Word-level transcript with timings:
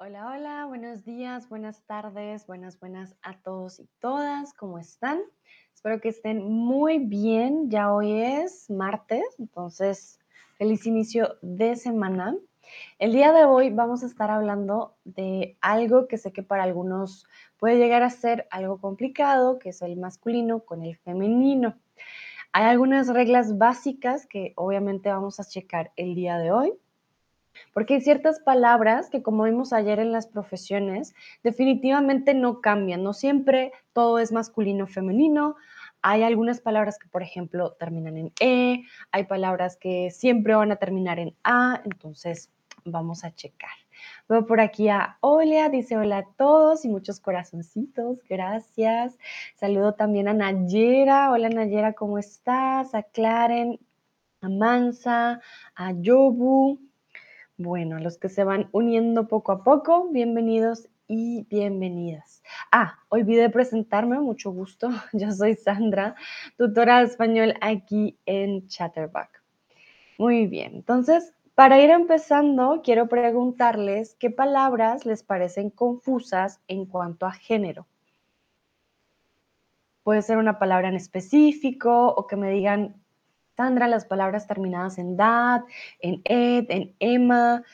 Hola, 0.00 0.30
hola, 0.30 0.64
buenos 0.66 1.04
días, 1.04 1.48
buenas 1.48 1.84
tardes, 1.84 2.46
buenas, 2.46 2.78
buenas 2.78 3.16
a 3.20 3.36
todos 3.36 3.80
y 3.80 3.88
todas, 3.98 4.54
¿cómo 4.54 4.78
están? 4.78 5.18
Espero 5.74 6.00
que 6.00 6.10
estén 6.10 6.40
muy 6.40 6.98
bien, 6.98 7.68
ya 7.68 7.92
hoy 7.92 8.12
es 8.12 8.70
martes, 8.70 9.24
entonces 9.40 10.20
feliz 10.56 10.86
inicio 10.86 11.36
de 11.42 11.74
semana. 11.74 12.36
El 13.00 13.12
día 13.12 13.32
de 13.32 13.44
hoy 13.44 13.70
vamos 13.70 14.04
a 14.04 14.06
estar 14.06 14.30
hablando 14.30 14.94
de 15.04 15.58
algo 15.60 16.06
que 16.06 16.16
sé 16.16 16.32
que 16.32 16.44
para 16.44 16.62
algunos 16.62 17.26
puede 17.58 17.78
llegar 17.78 18.04
a 18.04 18.10
ser 18.10 18.46
algo 18.52 18.80
complicado, 18.80 19.58
que 19.58 19.70
es 19.70 19.82
el 19.82 19.96
masculino 19.96 20.60
con 20.60 20.84
el 20.84 20.96
femenino. 20.98 21.76
Hay 22.52 22.66
algunas 22.66 23.08
reglas 23.08 23.58
básicas 23.58 24.28
que 24.28 24.52
obviamente 24.54 25.08
vamos 25.08 25.40
a 25.40 25.44
checar 25.44 25.90
el 25.96 26.14
día 26.14 26.38
de 26.38 26.52
hoy 26.52 26.78
porque 27.72 27.94
hay 27.94 28.00
ciertas 28.00 28.40
palabras 28.40 29.10
que, 29.10 29.22
como 29.22 29.44
vimos 29.44 29.72
ayer 29.72 29.98
en 30.00 30.12
las 30.12 30.26
profesiones, 30.26 31.14
definitivamente 31.42 32.34
no 32.34 32.60
cambian. 32.60 33.02
No 33.02 33.12
siempre 33.12 33.72
todo 33.92 34.18
es 34.18 34.32
masculino 34.32 34.84
o 34.84 34.88
femenino. 34.88 35.56
Hay 36.02 36.22
algunas 36.22 36.60
palabras 36.60 36.98
que, 36.98 37.08
por 37.08 37.22
ejemplo, 37.22 37.72
terminan 37.72 38.16
en 38.16 38.32
E, 38.40 38.84
hay 39.10 39.24
palabras 39.24 39.76
que 39.76 40.10
siempre 40.10 40.54
van 40.54 40.72
a 40.72 40.76
terminar 40.76 41.18
en 41.18 41.34
A, 41.42 41.80
entonces 41.84 42.50
vamos 42.84 43.24
a 43.24 43.34
checar. 43.34 43.70
Veo 44.28 44.46
por 44.46 44.60
aquí 44.60 44.88
a 44.88 45.16
Olia, 45.20 45.68
dice 45.68 45.96
hola 45.96 46.18
a 46.18 46.26
todos 46.36 46.84
y 46.84 46.88
muchos 46.88 47.20
corazoncitos, 47.20 48.22
gracias. 48.28 49.18
Saludo 49.56 49.94
también 49.94 50.28
a 50.28 50.34
Nayera, 50.34 51.30
hola 51.30 51.48
Nayera, 51.48 51.94
¿cómo 51.94 52.18
estás? 52.18 52.94
A 52.94 53.02
Claren, 53.02 53.80
a 54.40 54.48
Mansa, 54.48 55.40
a 55.74 55.92
Yobu, 55.92 56.78
bueno, 57.58 57.98
los 57.98 58.18
que 58.18 58.28
se 58.28 58.44
van 58.44 58.68
uniendo 58.70 59.26
poco 59.26 59.50
a 59.50 59.64
poco, 59.64 60.08
bienvenidos 60.10 60.88
y 61.08 61.44
bienvenidas. 61.50 62.44
Ah, 62.70 63.00
olvidé 63.08 63.50
presentarme, 63.50 64.20
mucho 64.20 64.52
gusto. 64.52 64.90
Yo 65.12 65.32
soy 65.32 65.56
Sandra, 65.56 66.14
tutora 66.56 67.00
de 67.00 67.06
español 67.06 67.54
aquí 67.60 68.16
en 68.26 68.68
Chatterbox. 68.68 69.42
Muy 70.18 70.46
bien, 70.46 70.76
entonces, 70.76 71.34
para 71.56 71.80
ir 71.82 71.90
empezando, 71.90 72.80
quiero 72.84 73.08
preguntarles 73.08 74.14
qué 74.20 74.30
palabras 74.30 75.04
les 75.04 75.24
parecen 75.24 75.70
confusas 75.70 76.60
en 76.68 76.86
cuanto 76.86 77.26
a 77.26 77.32
género. 77.32 77.88
Puede 80.04 80.22
ser 80.22 80.38
una 80.38 80.60
palabra 80.60 80.88
en 80.88 80.94
específico 80.94 82.06
o 82.06 82.28
que 82.28 82.36
me 82.36 82.52
digan 82.52 83.02
Sandra, 83.58 83.88
las 83.88 84.04
palabras 84.04 84.46
terminadas 84.46 84.98
en 84.98 85.16
dad, 85.16 85.62
en 85.98 86.22
ed, 86.22 86.66
en 86.68 86.94
emma, 87.00 87.64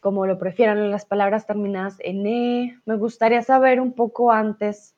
como 0.00 0.26
lo 0.26 0.38
prefieran, 0.38 0.90
las 0.90 1.06
palabras 1.06 1.46
terminadas 1.46 1.96
en 2.00 2.26
e. 2.26 2.78
Me 2.84 2.96
gustaría 2.98 3.40
saber 3.40 3.80
un 3.80 3.94
poco 3.94 4.30
antes 4.30 4.94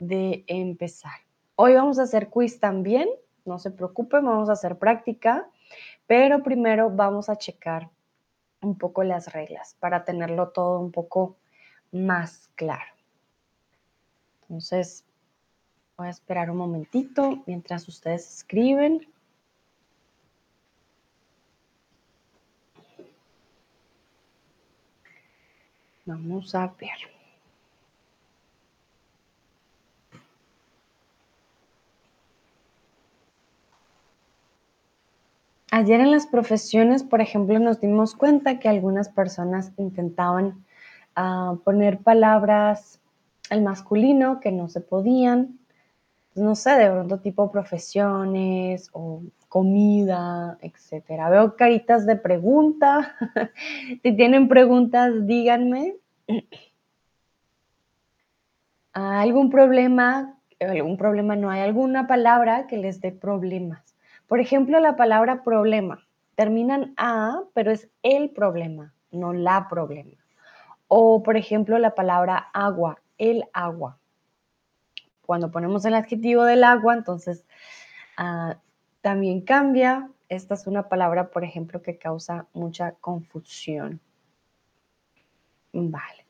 de 0.00 0.44
empezar. 0.48 1.18
Hoy 1.54 1.72
vamos 1.72 1.98
a 1.98 2.02
hacer 2.02 2.28
quiz 2.28 2.60
también, 2.60 3.08
no 3.46 3.58
se 3.58 3.70
preocupen, 3.70 4.26
vamos 4.26 4.50
a 4.50 4.52
hacer 4.52 4.76
práctica, 4.76 5.48
pero 6.06 6.42
primero 6.42 6.90
vamos 6.90 7.30
a 7.30 7.36
checar 7.36 7.88
un 8.60 8.76
poco 8.76 9.02
las 9.02 9.32
reglas 9.32 9.78
para 9.80 10.04
tenerlo 10.04 10.50
todo 10.50 10.78
un 10.78 10.92
poco 10.92 11.38
más 11.90 12.50
claro. 12.54 12.92
Entonces, 14.42 15.05
Voy 15.98 16.08
a 16.08 16.10
esperar 16.10 16.50
un 16.50 16.58
momentito 16.58 17.42
mientras 17.46 17.88
ustedes 17.88 18.30
escriben. 18.30 19.06
Vamos 26.04 26.54
a 26.54 26.66
ver. 26.78 26.90
Ayer 35.70 36.00
en 36.00 36.10
las 36.10 36.26
profesiones, 36.26 37.02
por 37.04 37.22
ejemplo, 37.22 37.58
nos 37.58 37.80
dimos 37.80 38.14
cuenta 38.14 38.58
que 38.58 38.68
algunas 38.68 39.08
personas 39.08 39.72
intentaban 39.78 40.62
ah, 41.14 41.56
poner 41.64 42.00
palabras 42.00 43.00
al 43.48 43.62
masculino 43.62 44.40
que 44.40 44.52
no 44.52 44.68
se 44.68 44.82
podían 44.82 45.58
no 46.36 46.54
sé, 46.54 46.70
de 46.72 46.90
pronto 46.90 47.18
tipo 47.20 47.50
profesiones 47.50 48.90
o 48.92 49.22
comida, 49.48 50.58
etcétera. 50.60 51.30
Veo 51.30 51.56
caritas 51.56 52.06
de 52.06 52.16
pregunta. 52.16 53.16
si 54.02 54.16
tienen 54.16 54.48
preguntas, 54.48 55.26
díganme. 55.26 55.96
¿Algún 58.92 59.50
problema? 59.50 60.38
¿Algún 60.60 60.96
problema 60.96 61.36
no 61.36 61.50
hay? 61.50 61.60
¿Alguna 61.60 62.06
palabra 62.06 62.66
que 62.66 62.76
les 62.76 63.00
dé 63.00 63.12
problemas? 63.12 63.96
Por 64.26 64.40
ejemplo, 64.40 64.80
la 64.80 64.96
palabra 64.96 65.42
problema. 65.42 66.06
Terminan 66.34 66.92
A, 66.96 67.42
pero 67.54 67.70
es 67.70 67.88
el 68.02 68.30
problema, 68.30 68.92
no 69.10 69.32
la 69.32 69.68
problema. 69.68 70.16
O, 70.88 71.22
por 71.22 71.36
ejemplo, 71.36 71.78
la 71.78 71.94
palabra 71.94 72.48
agua, 72.52 73.00
el 73.18 73.44
agua 73.52 73.98
cuando 75.26 75.50
ponemos 75.50 75.84
el 75.84 75.94
adjetivo 75.94 76.44
del 76.44 76.64
agua, 76.64 76.94
entonces 76.94 77.44
ah, 78.16 78.56
también 79.02 79.42
cambia. 79.42 80.08
Esta 80.28 80.54
es 80.54 80.66
una 80.66 80.88
palabra, 80.88 81.30
por 81.30 81.44
ejemplo, 81.44 81.82
que 81.82 81.98
causa 81.98 82.46
mucha 82.52 82.92
confusión. 82.92 84.00
Vale. 85.72 86.26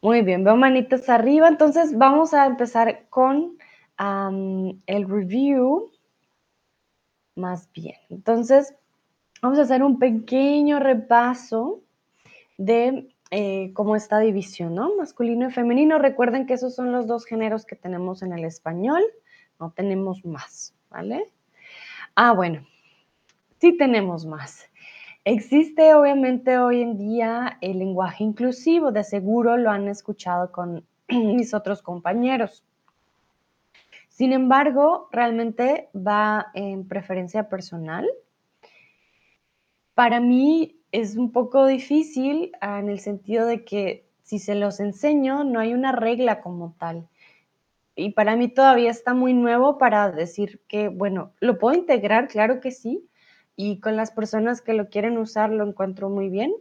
Muy 0.00 0.22
bien, 0.22 0.44
veo 0.44 0.56
manitas 0.56 1.08
arriba. 1.08 1.48
Entonces 1.48 1.96
vamos 1.96 2.32
a 2.34 2.46
empezar 2.46 3.06
con 3.10 3.58
el 3.98 5.08
review. 5.08 5.90
Más 7.34 7.70
bien. 7.72 7.96
Entonces, 8.08 8.74
vamos 9.42 9.58
a 9.58 9.62
hacer 9.62 9.82
un 9.82 9.98
pequeño 9.98 10.78
repaso 10.80 11.82
de 12.56 13.14
eh, 13.30 13.72
como 13.74 13.94
esta 13.94 14.18
división, 14.18 14.74
¿no? 14.74 14.96
Masculino 14.96 15.48
y 15.48 15.52
femenino. 15.52 15.98
Recuerden 15.98 16.46
que 16.46 16.54
esos 16.54 16.74
son 16.74 16.92
los 16.92 17.06
dos 17.06 17.26
géneros 17.26 17.66
que 17.66 17.76
tenemos 17.76 18.22
en 18.22 18.32
el 18.32 18.44
español, 18.44 19.02
no 19.60 19.70
tenemos 19.72 20.24
más, 20.24 20.74
¿vale? 20.90 21.30
Ah, 22.14 22.32
bueno, 22.32 22.66
sí 23.60 23.76
tenemos 23.76 24.24
más. 24.24 24.68
Existe 25.24 25.94
obviamente 25.94 26.58
hoy 26.58 26.80
en 26.80 26.96
día 26.96 27.58
el 27.60 27.78
lenguaje 27.80 28.24
inclusivo, 28.24 28.92
de 28.92 29.04
seguro 29.04 29.58
lo 29.58 29.70
han 29.70 29.88
escuchado 29.88 30.50
con 30.50 30.86
mis 31.08 31.52
otros 31.52 31.82
compañeros. 31.82 32.64
Sin 34.08 34.32
embargo, 34.32 35.08
realmente 35.12 35.90
va 35.94 36.46
en 36.54 36.88
preferencia 36.88 37.48
personal. 37.48 38.08
Para 39.94 40.18
mí, 40.18 40.77
es 40.92 41.16
un 41.16 41.32
poco 41.32 41.66
difícil 41.66 42.52
ah, 42.60 42.78
en 42.78 42.88
el 42.88 43.00
sentido 43.00 43.46
de 43.46 43.64
que 43.64 44.06
si 44.22 44.38
se 44.38 44.54
los 44.54 44.80
enseño, 44.80 45.44
no 45.44 45.60
hay 45.60 45.74
una 45.74 45.92
regla 45.92 46.40
como 46.40 46.74
tal. 46.78 47.08
Y 47.96 48.12
para 48.12 48.36
mí 48.36 48.48
todavía 48.48 48.90
está 48.90 49.14
muy 49.14 49.34
nuevo 49.34 49.78
para 49.78 50.10
decir 50.10 50.60
que, 50.68 50.88
bueno, 50.88 51.32
lo 51.40 51.58
puedo 51.58 51.76
integrar, 51.76 52.28
claro 52.28 52.60
que 52.60 52.70
sí, 52.70 53.08
y 53.56 53.80
con 53.80 53.96
las 53.96 54.12
personas 54.12 54.60
que 54.60 54.74
lo 54.74 54.88
quieren 54.88 55.18
usar 55.18 55.50
lo 55.50 55.66
encuentro 55.66 56.10
muy 56.10 56.28
bien, 56.28 56.52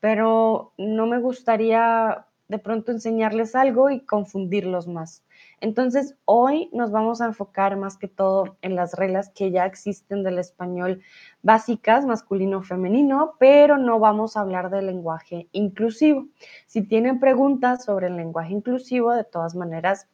pero 0.00 0.72
no 0.78 1.06
me 1.06 1.20
gustaría 1.20 2.26
de 2.48 2.58
pronto 2.58 2.90
enseñarles 2.90 3.54
algo 3.54 3.90
y 3.90 4.00
confundirlos 4.00 4.88
más. 4.88 5.22
Entonces, 5.60 6.16
hoy 6.24 6.70
nos 6.72 6.90
vamos 6.90 7.20
a 7.20 7.26
enfocar 7.26 7.76
más 7.76 7.98
que 7.98 8.08
todo 8.08 8.56
en 8.62 8.76
las 8.76 8.94
reglas 8.94 9.30
que 9.30 9.50
ya 9.50 9.66
existen 9.66 10.22
del 10.24 10.38
español 10.38 11.02
básicas, 11.42 12.06
masculino, 12.06 12.62
femenino, 12.62 13.34
pero 13.38 13.76
no 13.76 13.98
vamos 13.98 14.36
a 14.36 14.40
hablar 14.40 14.70
del 14.70 14.86
lenguaje 14.86 15.48
inclusivo. 15.52 16.26
Si 16.66 16.82
tienen 16.82 17.20
preguntas 17.20 17.84
sobre 17.84 18.06
el 18.06 18.16
lenguaje 18.16 18.54
inclusivo, 18.54 19.12
de 19.12 19.24
todas 19.24 19.54
maneras, 19.54 20.08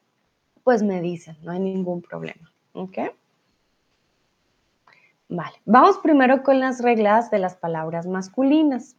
pues 0.64 0.82
me 0.82 1.00
dicen, 1.00 1.36
no 1.42 1.52
hay 1.52 1.60
ningún 1.60 2.02
problema. 2.02 2.52
¿Ok? 2.72 2.98
Vale, 5.28 5.56
vamos 5.64 5.98
primero 5.98 6.42
con 6.42 6.58
las 6.58 6.82
reglas 6.82 7.30
de 7.30 7.38
las 7.38 7.56
palabras 7.56 8.06
masculinas. 8.06 8.96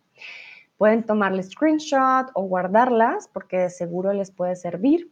Pueden 0.77 1.03
tomarle 1.03 1.43
screenshot 1.43 2.31
o 2.33 2.43
guardarlas 2.43 3.27
porque 3.27 3.57
de 3.57 3.69
seguro 3.69 4.13
les 4.13 4.31
puede 4.31 4.55
servir. 4.55 5.11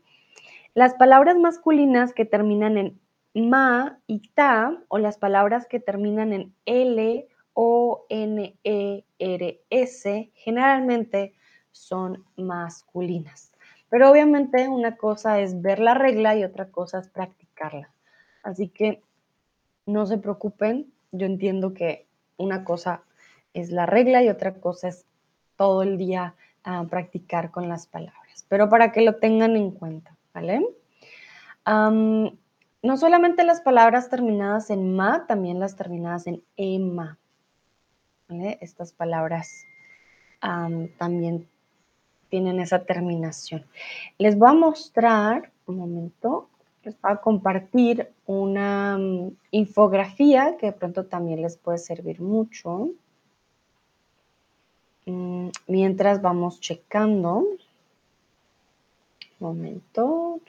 Las 0.75 0.93
palabras 0.95 1.37
masculinas 1.37 2.11
que 2.11 2.25
terminan 2.25 2.77
en 2.77 2.99
ma 3.33 3.97
y 4.07 4.27
ta 4.33 4.77
o 4.89 4.97
las 4.97 5.17
palabras 5.17 5.67
que 5.67 5.79
terminan 5.79 6.33
en 6.33 6.53
L 6.65 7.29
o 7.53 8.05
N 8.09 8.57
E 8.61 9.05
R 9.17 9.61
S 9.69 10.31
generalmente 10.33 11.33
son 11.71 12.25
masculinas. 12.35 13.53
Pero 13.87 14.11
obviamente 14.11 14.67
una 14.67 14.97
cosa 14.97 15.39
es 15.39 15.61
ver 15.61 15.79
la 15.79 15.93
regla 15.93 16.35
y 16.35 16.43
otra 16.43 16.69
cosa 16.69 16.99
es 16.99 17.07
practicarla. 17.07 17.89
Así 18.43 18.67
que 18.67 19.01
no 19.85 20.05
se 20.05 20.17
preocupen, 20.17 20.91
yo 21.13 21.25
entiendo 21.25 21.73
que 21.73 22.05
una 22.35 22.65
cosa 22.65 23.01
es 23.53 23.71
la 23.71 23.85
regla 23.85 24.23
y 24.23 24.27
otra 24.29 24.55
cosa 24.55 24.89
es 24.89 25.05
todo 25.55 25.83
el 25.83 25.97
día 25.97 26.35
a 26.65 26.83
practicar 26.83 27.49
con 27.51 27.69
las 27.69 27.87
palabras, 27.87 28.45
pero 28.49 28.67
para 28.67 28.91
que 28.91 28.99
lo 28.99 29.15
tengan 29.15 29.55
en 29.55 29.71
cuenta, 29.71 30.17
no 31.65 32.97
solamente 32.97 33.43
las 33.43 33.61
palabras 33.61 34.09
terminadas 34.09 34.69
en 34.69 34.95
ma, 34.95 35.25
también 35.27 35.59
las 35.59 35.75
terminadas 35.75 36.27
en 36.27 36.43
ema. 36.57 37.17
Estas 38.61 38.91
palabras 38.93 39.65
también 40.97 41.47
tienen 42.29 42.59
esa 42.59 42.83
terminación. 42.83 43.65
Les 44.17 44.37
voy 44.37 44.49
a 44.49 44.53
mostrar, 44.53 45.51
un 45.65 45.77
momento, 45.77 46.49
les 46.83 46.99
voy 47.01 47.11
a 47.11 47.17
compartir 47.17 48.11
una 48.25 48.97
mm, 48.97 49.37
infografía 49.51 50.55
que 50.57 50.67
de 50.67 50.71
pronto 50.73 51.05
también 51.05 51.41
les 51.41 51.57
puede 51.57 51.77
servir 51.79 52.21
mucho. 52.21 52.91
Mm, 55.05 55.49
mientras 55.67 56.21
vamos 56.21 56.59
checando. 56.59 57.45
Momento. 59.39 60.41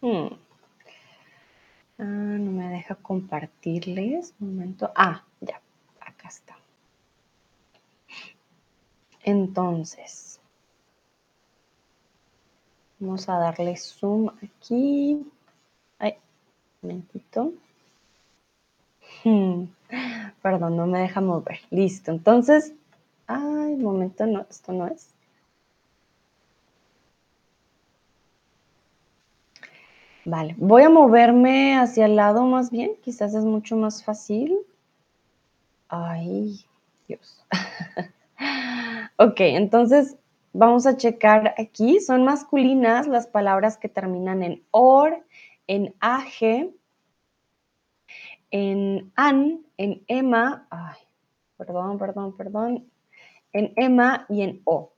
Hmm. 0.00 0.28
Ah, 1.98 2.04
no 2.04 2.50
me 2.50 2.68
deja 2.68 2.96
compartirles. 2.96 4.34
Momento. 4.40 4.90
Ah, 4.96 5.24
ya. 5.40 5.60
Acá 6.00 6.28
está. 6.28 6.56
Entonces, 9.24 10.40
vamos 12.98 13.28
a 13.28 13.38
darle 13.38 13.76
zoom 13.76 14.28
aquí. 14.42 15.24
Ay, 15.98 16.16
momentito. 16.82 17.52
Hmm. 19.24 19.66
Perdón, 20.42 20.76
no 20.76 20.86
me 20.86 21.00
deja 21.00 21.20
mover. 21.20 21.60
Listo. 21.70 22.10
Entonces, 22.10 22.74
ay, 23.26 23.76
momento, 23.76 24.26
no, 24.26 24.46
esto 24.48 24.72
no 24.72 24.86
es. 24.86 25.12
Vale, 30.24 30.54
voy 30.56 30.82
a 30.82 30.88
moverme 30.88 31.76
hacia 31.76 32.06
el 32.06 32.14
lado 32.14 32.44
más 32.44 32.70
bien, 32.70 32.92
quizás 33.02 33.34
es 33.34 33.44
mucho 33.44 33.76
más 33.76 34.04
fácil. 34.04 34.56
Ay, 35.88 36.64
Dios. 37.08 37.44
ok, 39.16 39.40
entonces 39.40 40.16
vamos 40.52 40.86
a 40.86 40.96
checar 40.96 41.54
aquí. 41.58 42.00
Son 42.00 42.24
masculinas 42.24 43.08
las 43.08 43.26
palabras 43.26 43.76
que 43.76 43.88
terminan 43.88 44.44
en 44.44 44.62
or, 44.70 45.24
en 45.66 45.92
age, 46.00 46.72
en 48.52 49.12
an, 49.16 49.64
en 49.78 50.04
ema, 50.06 50.68
ay, 50.70 51.00
perdón, 51.56 51.98
perdón, 51.98 52.36
perdón, 52.36 52.86
en 53.52 53.72
ema 53.76 54.26
y 54.28 54.42
en 54.42 54.60
o. 54.64 54.92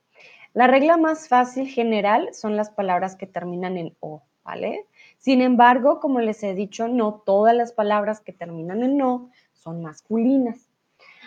La 0.52 0.66
regla 0.66 0.96
más 0.96 1.28
fácil 1.28 1.66
general 1.66 2.34
son 2.34 2.56
las 2.56 2.70
palabras 2.70 3.16
que 3.16 3.26
terminan 3.26 3.78
en 3.78 3.96
o, 4.00 4.22
¿vale? 4.44 4.86
Sin 5.18 5.40
embargo, 5.40 6.00
como 6.00 6.20
les 6.20 6.42
he 6.42 6.54
dicho, 6.54 6.88
no 6.88 7.22
todas 7.24 7.54
las 7.54 7.72
palabras 7.72 8.20
que 8.20 8.32
terminan 8.32 8.82
en 8.82 8.98
no 8.98 9.30
son 9.54 9.82
masculinas. 9.82 10.68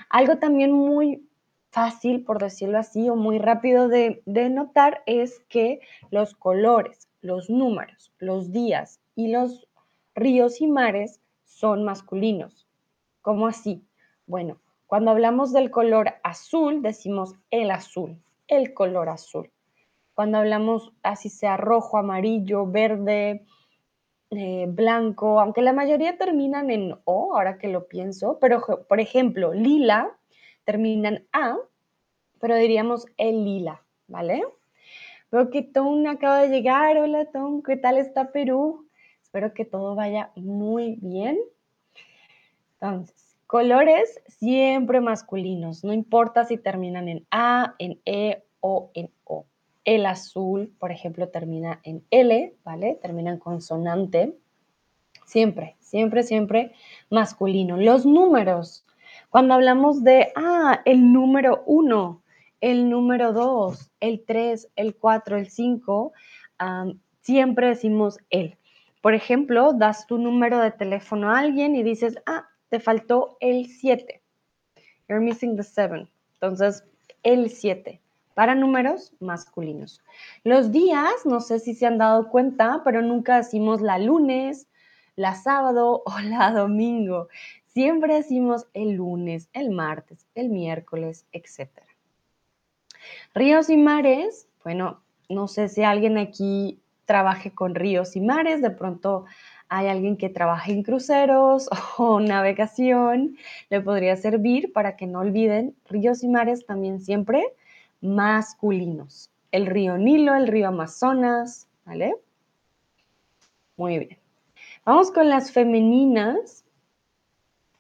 Algo 0.10 0.38
también 0.38 0.72
muy 0.72 1.28
fácil, 1.72 2.24
por 2.24 2.40
decirlo 2.40 2.78
así, 2.78 3.10
o 3.10 3.16
muy 3.16 3.40
rápido 3.40 3.88
de, 3.88 4.22
notar 4.26 5.04
es 5.06 5.40
que 5.50 5.80
los 6.12 6.36
colores, 6.36 7.10
los 7.22 7.50
números, 7.50 8.12
los 8.20 8.52
días 8.52 9.00
y 9.16 9.30
los 9.30 9.68
ríos 10.16 10.62
y 10.62 10.68
mares 10.68 11.22
son 11.58 11.84
masculinos. 11.84 12.68
¿Cómo 13.24 13.48
así? 13.48 13.84
Bueno, 14.28 14.60
cuando 14.86 15.10
hablamos 15.10 15.52
del 15.54 15.72
color 15.72 16.14
azul, 16.24 16.84
decimos 16.84 17.34
el 17.50 17.72
azul, 17.72 18.22
el 18.48 18.76
color 18.76 19.10
azul. 19.10 19.50
Cuando 20.14 20.38
hablamos 20.38 20.94
así 21.02 21.30
sea 21.30 21.58
rojo, 21.58 21.98
amarillo, 21.98 22.68
verde, 22.68 23.44
eh, 24.30 24.68
blanco, 24.70 25.40
aunque 25.40 25.64
la 25.64 25.74
mayoría 25.74 26.18
terminan 26.18 26.70
en 26.70 26.96
O, 27.06 27.36
ahora 27.36 27.58
que 27.58 27.70
lo 27.70 27.88
pienso, 27.88 28.38
pero 28.40 28.62
por 28.88 29.00
ejemplo, 29.00 29.54
lila 29.54 30.16
terminan 30.64 31.26
A, 31.32 31.58
pero 32.40 32.56
diríamos 32.56 33.08
el 33.18 33.44
lila, 33.46 33.84
¿vale? 34.08 34.44
Veo 35.32 35.50
que 35.50 35.64
Tom 35.64 36.06
acaba 36.06 36.42
de 36.42 36.50
llegar. 36.50 36.98
Hola 36.98 37.26
Tom, 37.32 37.64
¿qué 37.64 37.78
tal 37.78 37.98
está 37.98 38.32
Perú? 38.32 38.87
Espero 39.28 39.54
que 39.54 39.66
todo 39.66 39.94
vaya 39.94 40.32
muy 40.38 41.00
bien. 41.02 41.38
Entonces, 42.80 43.36
colores 43.46 44.22
siempre 44.26 45.02
masculinos, 45.02 45.84
no 45.84 45.92
importa 45.92 46.46
si 46.46 46.58
terminan 46.58 47.10
en 47.10 47.28
A, 47.30 47.76
en 47.78 48.00
E 48.06 48.46
o 48.62 48.90
en 48.94 49.12
O. 49.26 49.46
El 49.84 50.06
azul, 50.06 50.74
por 50.80 50.94
ejemplo, 50.94 51.28
termina 51.28 51.82
en 51.84 52.06
L, 52.10 52.56
¿vale? 52.64 52.98
Termina 53.02 53.32
en 53.32 53.40
consonante. 53.40 54.34
Siempre, 55.26 55.76
siempre, 55.82 56.24
siempre 56.24 56.72
masculino. 57.10 57.76
Los 57.76 58.06
números, 58.06 58.86
cuando 59.30 59.56
hablamos 59.56 60.06
de, 60.06 60.32
ah, 60.38 60.80
el 60.86 61.12
número 61.12 61.64
uno, 61.66 62.22
el 62.62 62.90
número 62.90 63.34
dos, 63.34 63.92
el 64.00 64.24
tres, 64.24 64.70
el 64.78 64.96
cuatro, 64.96 65.36
el 65.36 65.50
cinco, 65.50 66.14
siempre 67.20 67.68
decimos 67.68 68.20
el. 68.30 68.58
Por 69.02 69.14
ejemplo, 69.14 69.74
das 69.74 70.08
tu 70.08 70.18
número 70.18 70.60
de 70.60 70.72
teléfono 70.72 71.30
a 71.30 71.40
alguien 71.40 71.76
y 71.76 71.84
dices, 71.84 72.18
ah, 72.26 72.48
te 72.70 72.80
faltó 72.80 73.38
el 73.40 73.68
siete. 73.68 74.22
You're 75.08 75.24
missing 75.24 75.56
the 75.56 75.64
seven. 75.64 76.10
Entonces, 76.34 76.84
el 77.24 77.50
siete 77.50 78.02
para 78.38 78.54
números 78.54 79.14
masculinos. 79.20 80.00
Los 80.44 80.72
días, 80.72 81.26
no 81.26 81.40
sé 81.40 81.58
si 81.60 81.74
se 81.74 81.88
han 81.88 81.98
dado 81.98 82.30
cuenta, 82.30 82.84
pero 82.86 83.02
nunca 83.02 83.38
decimos 83.38 83.82
la 83.82 83.98
lunes, 83.98 84.68
la 85.16 85.34
sábado 85.34 86.04
o 86.06 86.20
la 86.20 86.52
domingo. 86.52 87.30
Siempre 87.66 88.14
decimos 88.14 88.68
el 88.76 88.92
lunes, 88.92 89.50
el 89.54 89.72
martes, 89.72 90.28
el 90.36 90.50
miércoles, 90.50 91.26
etc. 91.32 91.68
Ríos 93.34 93.72
y 93.72 93.78
mares, 93.78 94.48
bueno, 94.64 95.02
no 95.30 95.48
sé 95.48 95.68
si 95.68 95.82
alguien 95.82 96.20
aquí 96.20 96.80
trabaje 97.08 97.52
con 97.52 97.74
ríos 97.74 98.16
y 98.16 98.22
mares, 98.22 98.62
de 98.62 98.70
pronto 98.70 99.26
hay 99.70 99.88
alguien 99.88 100.18
que 100.18 100.30
trabaje 100.30 100.72
en 100.72 100.84
cruceros 100.84 101.70
o 101.98 102.20
navegación, 102.20 103.38
le 103.72 103.82
podría 103.82 104.16
servir 104.16 104.72
para 104.74 104.96
que 104.96 105.08
no 105.08 105.20
olviden, 105.20 105.76
ríos 105.90 106.24
y 106.24 106.28
mares 106.28 106.68
también 106.68 107.00
siempre 107.00 107.44
masculinos. 108.02 109.32
El 109.52 109.66
río 109.66 109.98
Nilo, 109.98 110.36
el 110.36 110.48
río 110.48 110.68
Amazonas, 110.68 111.68
¿vale? 111.86 112.16
Muy 113.78 113.98
bien. 114.00 114.20
Vamos 114.86 115.12
con 115.12 115.30
las 115.30 115.52
femeninas. 115.52 116.66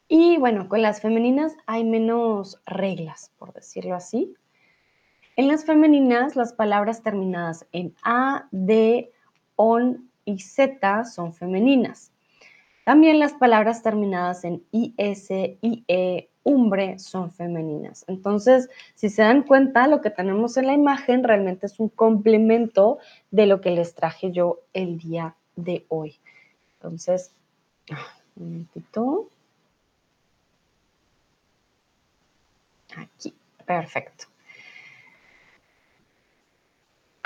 Y 0.08 0.38
bueno, 0.38 0.70
con 0.70 0.82
las 0.82 1.02
femeninas 1.02 1.56
hay 1.66 1.84
menos 1.84 2.62
reglas, 2.66 3.32
por 3.38 3.54
decirlo 3.54 3.96
así. 3.96 4.34
En 5.36 5.48
las 5.48 5.66
femeninas, 5.66 6.36
las 6.36 6.54
palabras 6.54 7.04
terminadas 7.04 7.68
en 7.72 7.94
A, 8.04 8.48
D, 8.52 9.12
ON 9.58 10.10
y 10.24 10.40
Z 10.40 11.04
son 11.04 11.34
femeninas. 11.34 12.12
También 12.86 13.20
las 13.20 13.34
palabras 13.34 13.84
terminadas 13.84 14.46
en 14.46 14.64
IS, 14.72 15.30
IE, 15.30 16.30
umbre 16.44 16.98
son 17.00 17.34
femeninas. 17.34 18.06
Entonces, 18.08 18.70
si 18.96 19.10
se 19.10 19.24
dan 19.24 19.44
cuenta, 19.44 19.88
lo 19.88 20.00
que 20.00 20.10
tenemos 20.10 20.56
en 20.56 20.68
la 20.68 20.74
imagen 20.74 21.26
realmente 21.26 21.66
es 21.66 21.82
un 21.82 21.90
complemento 21.90 23.00
de 23.30 23.46
lo 23.46 23.60
que 23.60 23.72
les 23.72 23.94
traje 23.94 24.32
yo 24.32 24.62
el 24.72 24.98
día 24.98 25.36
de 25.58 25.86
hoy. 25.90 26.16
Entonces, 26.76 27.34
ah, 27.92 28.08
un 28.38 28.46
momentito. 28.46 29.30
Aquí, 32.96 33.34
perfecto. 33.66 34.28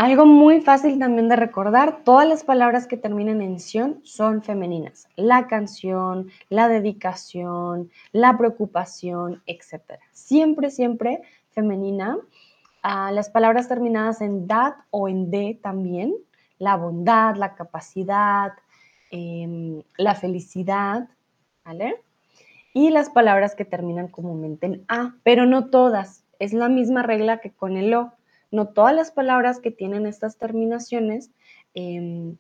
Algo 0.02 0.26
muy 0.26 0.62
fácil 0.62 0.98
también 0.98 1.30
de 1.30 1.36
recordar, 1.36 2.04
todas 2.04 2.28
las 2.28 2.44
palabras 2.44 2.88
que 2.88 2.98
terminan 2.98 3.40
en 3.40 3.60
sion 3.60 4.02
son 4.04 4.42
femeninas. 4.42 5.08
La 5.16 5.46
canción, 5.46 6.32
la 6.50 6.68
dedicación, 6.70 7.92
la 8.12 8.36
preocupación, 8.36 9.44
etc. 9.46 10.00
Siempre, 10.12 10.72
siempre 10.72 11.22
femenina. 11.52 12.18
Ah, 12.82 13.12
las 13.12 13.30
palabras 13.30 13.68
terminadas 13.68 14.22
en 14.22 14.48
dat 14.48 14.74
o 14.90 15.08
en 15.08 15.30
de 15.30 15.60
también. 15.62 16.16
La 16.58 16.78
bondad, 16.78 17.36
la 17.36 17.54
capacidad, 17.54 18.54
em, 19.12 19.84
la 19.98 20.16
felicidad, 20.16 21.10
¿vale? 21.64 22.02
Y 22.74 22.90
las 22.90 23.12
palabras 23.12 23.54
que 23.54 23.66
terminan 23.66 24.08
comúnmente 24.08 24.66
en 24.66 24.84
a, 24.88 25.14
pero 25.22 25.46
no 25.46 25.70
todas. 25.70 26.26
Es 26.40 26.54
la 26.54 26.70
misma 26.70 27.04
regla 27.04 27.38
que 27.38 27.52
con 27.52 27.78
el 27.78 27.94
o 27.94 28.14
no 28.52 28.68
todas 28.68 28.94
las 28.94 29.12
palabras 29.12 29.60
que 29.60 29.72
tienen 29.72 30.06
estas 30.06 30.38
terminaciones 30.38 31.32
em, 31.74 32.38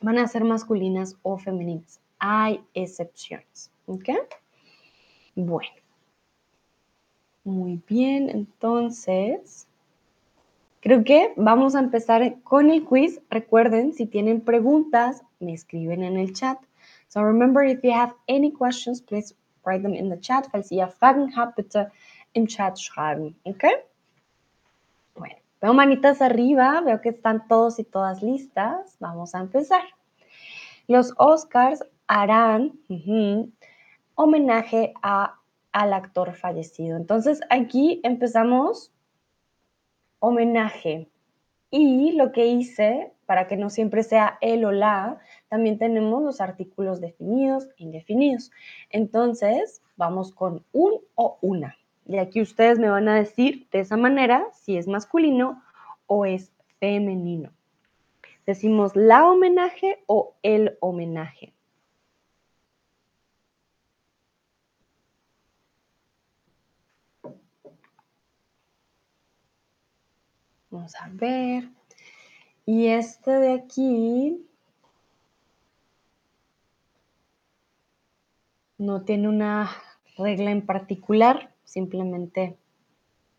van 0.00 0.18
a 0.18 0.26
ser 0.26 0.44
masculinas 0.44 1.16
o 1.22 1.38
femeninas. 1.38 2.00
hay 2.18 2.60
excepciones. 2.72 3.70
¿Ok? 3.86 4.08
Bueno. 5.34 5.74
Muy 7.44 7.82
bien, 7.88 8.30
entonces... 8.30 9.66
Creo 10.80 11.04
que 11.04 11.32
vamos 11.36 11.76
a 11.76 11.78
empezar 11.78 12.40
con 12.42 12.68
el 12.68 12.84
quiz. 12.84 13.20
Recuerden, 13.30 13.92
si 13.92 14.04
tienen 14.04 14.40
preguntas, 14.40 15.22
me 15.38 15.52
escriben 15.52 16.02
en 16.02 16.16
el 16.16 16.32
chat. 16.32 16.58
So 17.06 17.22
remember, 17.22 17.64
if 17.64 17.84
you 17.84 17.92
have 17.92 18.14
any 18.28 18.50
questions, 18.50 19.00
please 19.00 19.32
write 19.64 19.82
them 19.82 19.94
in 19.94 20.10
the 20.10 20.18
chat. 20.18 20.50
Falls 20.50 20.72
ihr 20.72 20.88
Fragen 20.88 21.36
habt, 21.36 21.54
bitte 21.54 21.92
im 22.32 22.48
Chat 22.48 22.78
schreiben. 22.80 23.36
¿Ok? 23.44 23.64
Veo 25.62 25.74
manitas 25.74 26.20
arriba, 26.20 26.80
veo 26.80 27.00
que 27.00 27.10
están 27.10 27.46
todos 27.46 27.78
y 27.78 27.84
todas 27.84 28.20
listas. 28.20 28.96
Vamos 28.98 29.36
a 29.36 29.38
empezar. 29.38 29.82
Los 30.88 31.14
Oscars 31.18 31.84
harán 32.08 32.72
homenaje 34.16 34.92
a, 35.04 35.38
al 35.70 35.92
actor 35.92 36.34
fallecido. 36.34 36.96
Entonces 36.96 37.40
aquí 37.48 38.00
empezamos 38.02 38.92
homenaje. 40.18 41.08
Y 41.70 42.10
lo 42.12 42.32
que 42.32 42.46
hice, 42.46 43.12
para 43.24 43.46
que 43.46 43.56
no 43.56 43.70
siempre 43.70 44.02
sea 44.02 44.38
el 44.40 44.64
o 44.64 44.72
la, 44.72 45.20
también 45.48 45.78
tenemos 45.78 46.24
los 46.24 46.40
artículos 46.40 47.00
definidos 47.00 47.68
e 47.78 47.84
indefinidos. 47.84 48.50
Entonces, 48.90 49.80
vamos 49.96 50.32
con 50.32 50.64
un 50.72 51.00
o 51.14 51.38
una. 51.40 51.76
Y 52.06 52.18
aquí 52.18 52.40
ustedes 52.42 52.78
me 52.78 52.90
van 52.90 53.08
a 53.08 53.14
decir 53.14 53.68
de 53.70 53.80
esa 53.80 53.96
manera 53.96 54.46
si 54.52 54.76
es 54.76 54.88
masculino 54.88 55.62
o 56.06 56.26
es 56.26 56.52
femenino. 56.78 57.52
Decimos 58.46 58.96
la 58.96 59.30
homenaje 59.30 60.02
o 60.06 60.34
el 60.42 60.76
homenaje. 60.80 61.54
Vamos 70.70 70.94
a 70.96 71.08
ver. 71.12 71.68
Y 72.64 72.86
este 72.86 73.30
de 73.30 73.52
aquí 73.52 74.48
no 78.78 79.02
tiene 79.04 79.28
una 79.28 79.70
regla 80.16 80.50
en 80.50 80.64
particular, 80.64 81.51
simplemente 81.72 82.56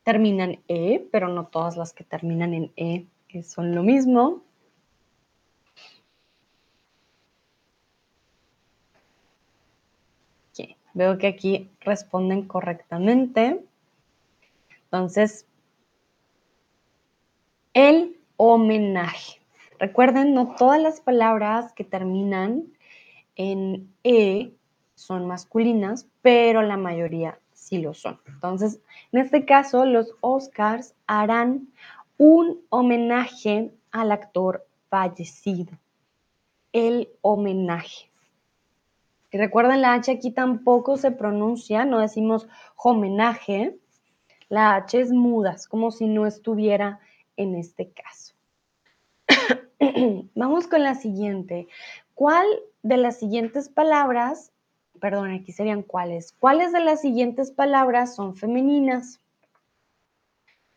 terminan 0.04 0.60
E, 0.68 1.08
pero 1.12 1.28
no 1.28 1.48
todas 1.48 1.78
las 1.78 1.94
que 1.94 2.04
terminan 2.04 2.54
en 2.54 2.72
E 2.76 3.44
son 3.44 3.76
lo 3.76 3.84
mismo. 3.84 4.44
Veo 10.94 11.18
que 11.18 11.28
aquí 11.28 11.72
responden 11.82 12.48
correctamente. 12.48 13.66
Entonces, 14.86 15.48
el 17.74 18.20
homenaje. 18.38 19.42
Recuerden, 19.80 20.36
no 20.36 20.56
todas 20.56 20.80
las 20.80 21.02
palabras 21.02 21.74
que 21.74 21.84
terminan 21.84 22.66
en 23.36 23.92
E 24.04 24.54
son 24.94 25.26
masculinas, 25.26 26.08
pero 26.22 26.62
la 26.62 26.78
mayoría 26.78 27.40
sí 27.64 27.80
lo 27.80 27.94
son. 27.94 28.20
Entonces, 28.28 28.80
en 29.12 29.22
este 29.22 29.46
caso, 29.46 29.86
los 29.86 30.14
Oscars 30.22 30.96
harán 31.08 31.70
un 32.18 32.62
homenaje 32.70 33.74
al 33.92 34.12
actor 34.12 34.66
fallecido. 34.90 35.78
El 36.72 37.10
homenaje. 37.22 38.12
Y 39.32 39.38
recuerden, 39.38 39.82
la 39.82 39.94
H 39.94 40.12
aquí 40.12 40.32
tampoco 40.32 40.98
se 40.98 41.12
pronuncia, 41.12 41.86
no 41.86 42.00
decimos 42.00 42.48
homenaje. 42.76 43.78
La 44.50 44.76
H 44.76 45.00
es 45.00 45.12
muda, 45.12 45.56
como 45.70 45.92
si 45.92 46.08
no 46.08 46.28
estuviera 46.28 47.00
en 47.36 47.56
este 47.56 47.92
caso. 47.92 48.36
Vamos 50.36 50.68
con 50.68 50.84
la 50.84 50.96
siguiente. 50.96 51.68
¿Cuál 52.14 52.46
de 52.84 52.98
las 52.98 53.18
siguientes 53.18 53.70
palabras, 53.70 54.53
perdón, 55.04 55.32
aquí 55.32 55.52
serían 55.52 55.82
cuáles, 55.82 56.32
cuáles 56.32 56.72
de 56.72 56.80
las 56.80 57.02
siguientes 57.02 57.52
palabras 57.52 58.16
son 58.16 58.38
femeninas? 58.38 59.20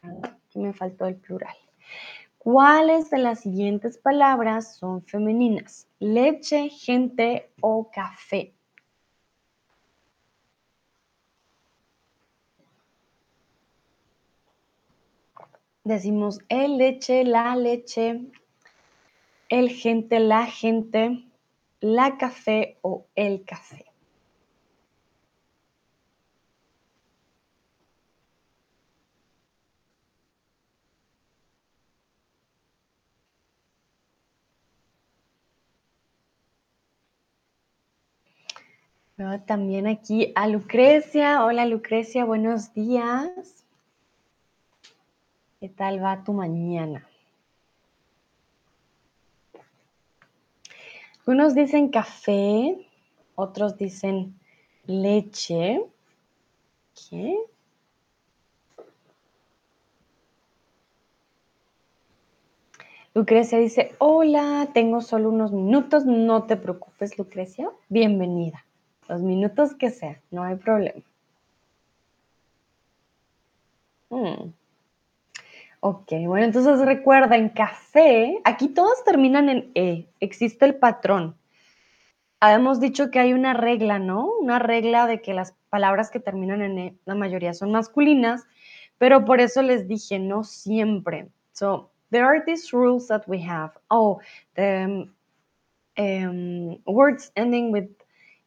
Aquí 0.03 0.59
me 0.59 0.73
faltó 0.73 1.07
el 1.07 1.15
plural. 1.15 1.55
¿Cuáles 2.37 3.09
de 3.11 3.19
las 3.19 3.39
siguientes 3.39 3.99
palabras 3.99 4.79
son 4.79 5.05
femeninas? 5.05 5.87
Leche, 6.01 6.71
gente 6.71 7.53
o 7.61 7.89
café. 7.89 8.53
Decimos 15.85 16.41
el 16.49 16.79
leche, 16.79 17.23
la 17.23 17.55
leche, 17.55 18.23
el 19.49 19.71
gente, 19.71 20.19
la 20.19 20.47
gente, 20.47 21.25
la 21.79 22.19
café 22.19 22.77
o 22.83 23.07
el 23.15 23.45
café. 23.45 23.86
También 39.17 39.87
aquí 39.87 40.31
a 40.35 40.47
Lucrecia. 40.47 41.43
Hola 41.43 41.65
Lucrecia, 41.65 42.27
buenos 42.27 42.75
días. 42.75 43.65
¿Qué 45.59 45.71
tal 45.71 46.05
va 46.05 46.23
tu 46.23 46.35
mañana? 46.35 47.09
Unos 51.25 51.55
dicen 51.55 51.89
café, 51.89 52.77
otros 53.37 53.79
dicen 53.79 54.39
leche. 54.85 55.81
¿Qué? 57.09 57.39
Lucrecia 63.15 63.59
dice, 63.59 63.95
hola, 63.97 64.69
tengo 64.75 65.01
solo 65.01 65.31
unos 65.31 65.53
minutos, 65.53 66.05
no 66.05 66.45
te 66.45 66.59
preocupes, 66.59 67.17
Lucrecia, 67.17 67.71
bienvenida. 67.89 68.66
Los 69.09 69.23
minutos 69.23 69.75
que 69.75 69.91
sean, 69.91 70.19
no 70.31 70.43
hay 70.43 70.57
problema. 70.57 71.03
Hmm. 74.11 74.53
Ok, 75.81 76.13
bueno, 76.27 76.47
entonces 76.47 76.81
recuerda, 76.85 77.37
en 77.37 77.49
café, 77.51 78.41
aquí 78.45 78.69
todos 78.69 79.05
terminan 79.05 79.49
en 79.49 79.71
E, 79.75 80.09
existe 80.21 80.65
el 80.65 80.77
patrón. 80.77 81.37
Habíamos 82.41 82.81
dicho 82.81 83.11
que 83.11 83.21
hay 83.21 83.33
una 83.33 83.55
regla, 83.55 83.99
¿no? 83.99 84.29
Una 84.41 84.59
regla 84.59 85.07
de 85.07 85.21
que 85.23 85.35
las 85.35 85.55
palabras 85.71 86.11
que 86.11 86.19
terminan 86.19 86.63
en 86.63 86.79
E, 86.79 86.97
la 87.05 87.15
mayoría 87.15 87.55
son 87.55 87.73
masculinas, 87.73 88.47
pero 88.99 89.25
por 89.25 89.41
eso 89.41 89.63
les 89.63 89.87
dije, 89.87 90.19
no 90.19 90.45
siempre. 90.45 91.29
So, 91.53 91.91
there 92.11 92.25
are 92.25 92.43
these 92.45 92.73
rules 92.73 93.07
that 93.09 93.23
we 93.29 93.41
have. 93.49 93.73
Oh, 93.89 94.21
the 94.55 95.09
um, 95.99 96.79
words 96.85 97.31
ending 97.37 97.73
with 97.73 97.89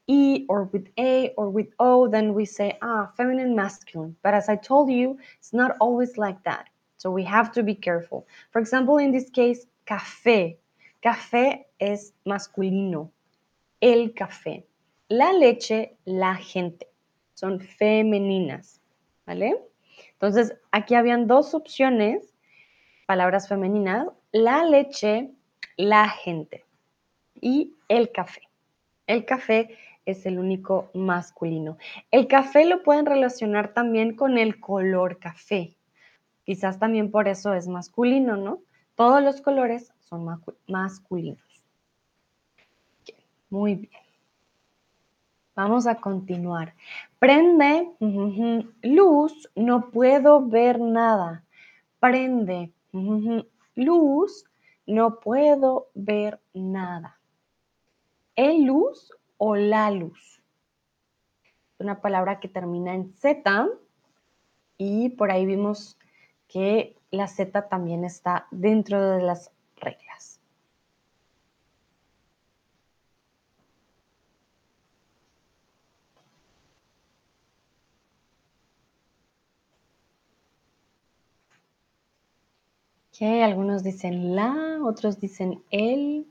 E 0.09 0.45
or 0.49 0.63
with 0.63 0.87
A 0.97 1.29
or 1.37 1.51
with 1.51 1.67
O, 1.77 2.07
then 2.07 2.33
we 2.33 2.43
say, 2.43 2.79
ah, 2.81 3.11
feminine, 3.15 3.55
masculine. 3.55 4.15
But 4.23 4.33
as 4.33 4.49
I 4.49 4.55
told 4.55 4.89
you, 4.89 5.19
it's 5.37 5.53
not 5.53 5.77
always 5.79 6.17
like 6.17 6.43
that. 6.45 6.65
So 6.97 7.11
we 7.11 7.23
have 7.25 7.51
to 7.51 7.61
be 7.61 7.75
careful. 7.75 8.25
For 8.51 8.59
example, 8.59 8.97
in 8.97 9.11
this 9.11 9.29
case, 9.29 9.67
café. 9.85 10.57
Café 11.03 11.65
es 11.79 12.13
masculino. 12.25 13.11
El 13.81 14.09
café. 14.15 14.65
La 15.09 15.31
leche, 15.31 15.95
la 16.05 16.33
gente. 16.33 16.87
Son 17.35 17.59
femeninas. 17.59 18.81
¿Vale? 19.27 19.61
Entonces, 20.13 20.55
aquí 20.71 20.95
habían 20.95 21.27
dos 21.27 21.53
opciones, 21.53 22.35
palabras 23.05 23.47
femeninas. 23.47 24.07
La 24.31 24.65
leche, 24.65 25.29
la 25.77 26.09
gente. 26.09 26.65
Y 27.35 27.75
el 27.87 28.11
café. 28.11 28.41
El 29.05 29.25
café 29.25 29.77
es 30.09 30.25
el 30.25 30.39
único 30.39 30.89
masculino. 30.93 31.77
El 32.11 32.27
café 32.27 32.65
lo 32.65 32.83
pueden 32.83 33.05
relacionar 33.05 33.73
también 33.73 34.15
con 34.15 34.37
el 34.37 34.59
color 34.59 35.19
café. 35.19 35.75
Quizás 36.43 36.79
también 36.79 37.11
por 37.11 37.27
eso 37.27 37.53
es 37.53 37.67
masculino, 37.67 38.35
¿no? 38.35 38.59
Todos 38.95 39.21
los 39.21 39.41
colores 39.41 39.93
son 39.99 40.41
masculinos. 40.67 41.39
Muy 43.49 43.75
bien. 43.75 44.03
Vamos 45.55 45.87
a 45.87 45.95
continuar. 45.95 46.73
Prende 47.19 47.89
luz, 48.81 49.49
no 49.55 49.89
puedo 49.91 50.47
ver 50.47 50.79
nada. 50.79 51.43
Prende 51.99 52.71
luz, 53.75 54.45
no 54.85 55.19
puedo 55.19 55.87
ver 55.93 56.39
nada. 56.53 57.19
El 58.35 58.63
luz 58.63 59.11
o 59.39 59.55
la 59.55 59.89
luz. 59.89 60.43
Una 61.79 62.01
palabra 62.01 62.39
que 62.39 62.47
termina 62.47 62.93
en 62.93 63.11
Z 63.13 63.67
y 64.77 65.09
por 65.09 65.31
ahí 65.31 65.47
vimos 65.47 65.97
que 66.47 66.95
la 67.09 67.27
Z 67.27 67.67
también 67.69 68.03
está 68.03 68.47
dentro 68.51 69.01
de 69.11 69.23
las 69.23 69.51
reglas. 69.77 70.39
Okay, 83.09 83.41
algunos 83.41 83.83
dicen 83.83 84.35
la, 84.35 84.79
otros 84.83 85.19
dicen 85.19 85.61
el. 85.71 86.25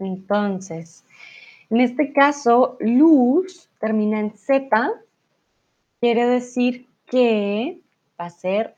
Entonces, 0.00 1.04
en 1.70 1.80
este 1.80 2.12
caso, 2.12 2.76
luz 2.80 3.68
termina 3.78 4.20
en 4.20 4.36
Z, 4.36 4.90
quiere 6.00 6.26
decir 6.26 6.86
que 7.06 7.80
va 8.18 8.26
a 8.26 8.30
ser 8.30 8.74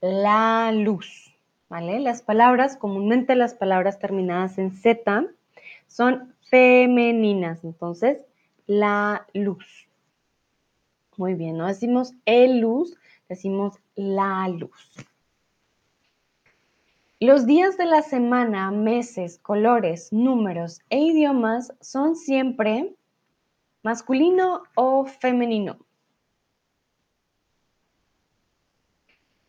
la 0.00 0.70
luz, 0.72 1.34
¿vale? 1.68 1.98
Las 2.00 2.22
palabras, 2.22 2.76
comúnmente 2.76 3.34
las 3.34 3.54
palabras 3.54 3.98
terminadas 3.98 4.58
en 4.58 4.72
Z 4.72 5.26
son 5.86 6.34
femeninas, 6.50 7.64
entonces, 7.64 8.18
la 8.66 9.26
luz. 9.32 9.88
Muy 11.16 11.34
bien, 11.34 11.56
no 11.56 11.66
decimos 11.66 12.12
el 12.26 12.60
luz, 12.60 12.96
decimos 13.28 13.78
la 13.94 14.46
luz. 14.48 14.94
Los 17.18 17.46
días 17.46 17.78
de 17.78 17.86
la 17.86 18.02
semana, 18.02 18.70
meses, 18.70 19.38
colores, 19.38 20.12
números 20.12 20.82
e 20.90 20.98
idiomas 20.98 21.72
son 21.80 22.14
siempre 22.14 22.94
masculino 23.82 24.64
o 24.74 25.06
femenino. 25.06 25.78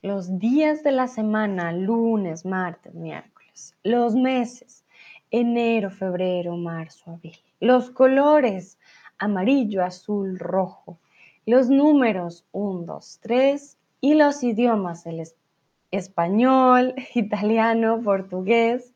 Los 0.02 0.40
días 0.40 0.82
de 0.82 0.94
la 0.94 1.10
semana, 1.10 1.74
lunes, 1.74 2.46
martes, 2.46 2.94
miércoles. 2.94 3.76
Los 3.84 4.16
meses, 4.16 4.86
enero, 5.30 5.92
febrero, 5.92 6.56
marzo, 6.56 7.12
abril. 7.12 7.36
Los 7.60 7.90
colores, 7.90 8.80
amarillo, 9.18 9.84
azul, 9.84 10.40
rojo. 10.40 11.00
Los 11.46 11.70
números, 11.70 12.46
1, 12.54 12.86
2, 12.86 13.20
3. 13.22 13.78
Y 14.00 14.14
los 14.14 14.42
idiomas, 14.42 15.06
el 15.06 15.20
español 15.20 15.47
español, 15.92 16.96
italiano, 17.16 18.02
portugués, 18.04 18.94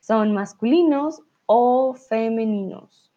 son 0.00 0.32
masculinos 0.32 1.22
o 1.46 1.94
femeninos. 1.94 3.12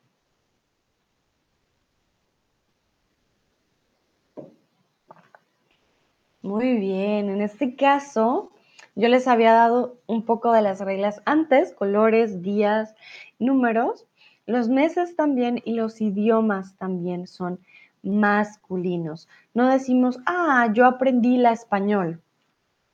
Muy 6.41 6.77
bien, 6.77 7.29
en 7.29 7.41
este 7.41 7.75
caso 7.75 8.51
yo 8.95 9.07
les 9.07 9.27
había 9.27 9.53
dado 9.53 9.99
un 10.07 10.25
poco 10.25 10.51
de 10.51 10.61
las 10.61 10.79
reglas 10.79 11.21
antes, 11.25 11.73
colores, 11.73 12.41
días, 12.41 12.95
números. 13.39 14.07
Los 14.45 14.67
meses 14.67 15.15
también 15.15 15.61
y 15.63 15.73
los 15.73 16.01
idiomas 16.01 16.75
también 16.77 17.27
son 17.27 17.59
masculinos. 18.01 19.27
No 19.53 19.69
decimos, 19.69 20.19
ah, 20.25 20.69
yo 20.73 20.85
aprendí 20.85 21.37
la 21.37 21.51
español 21.51 22.21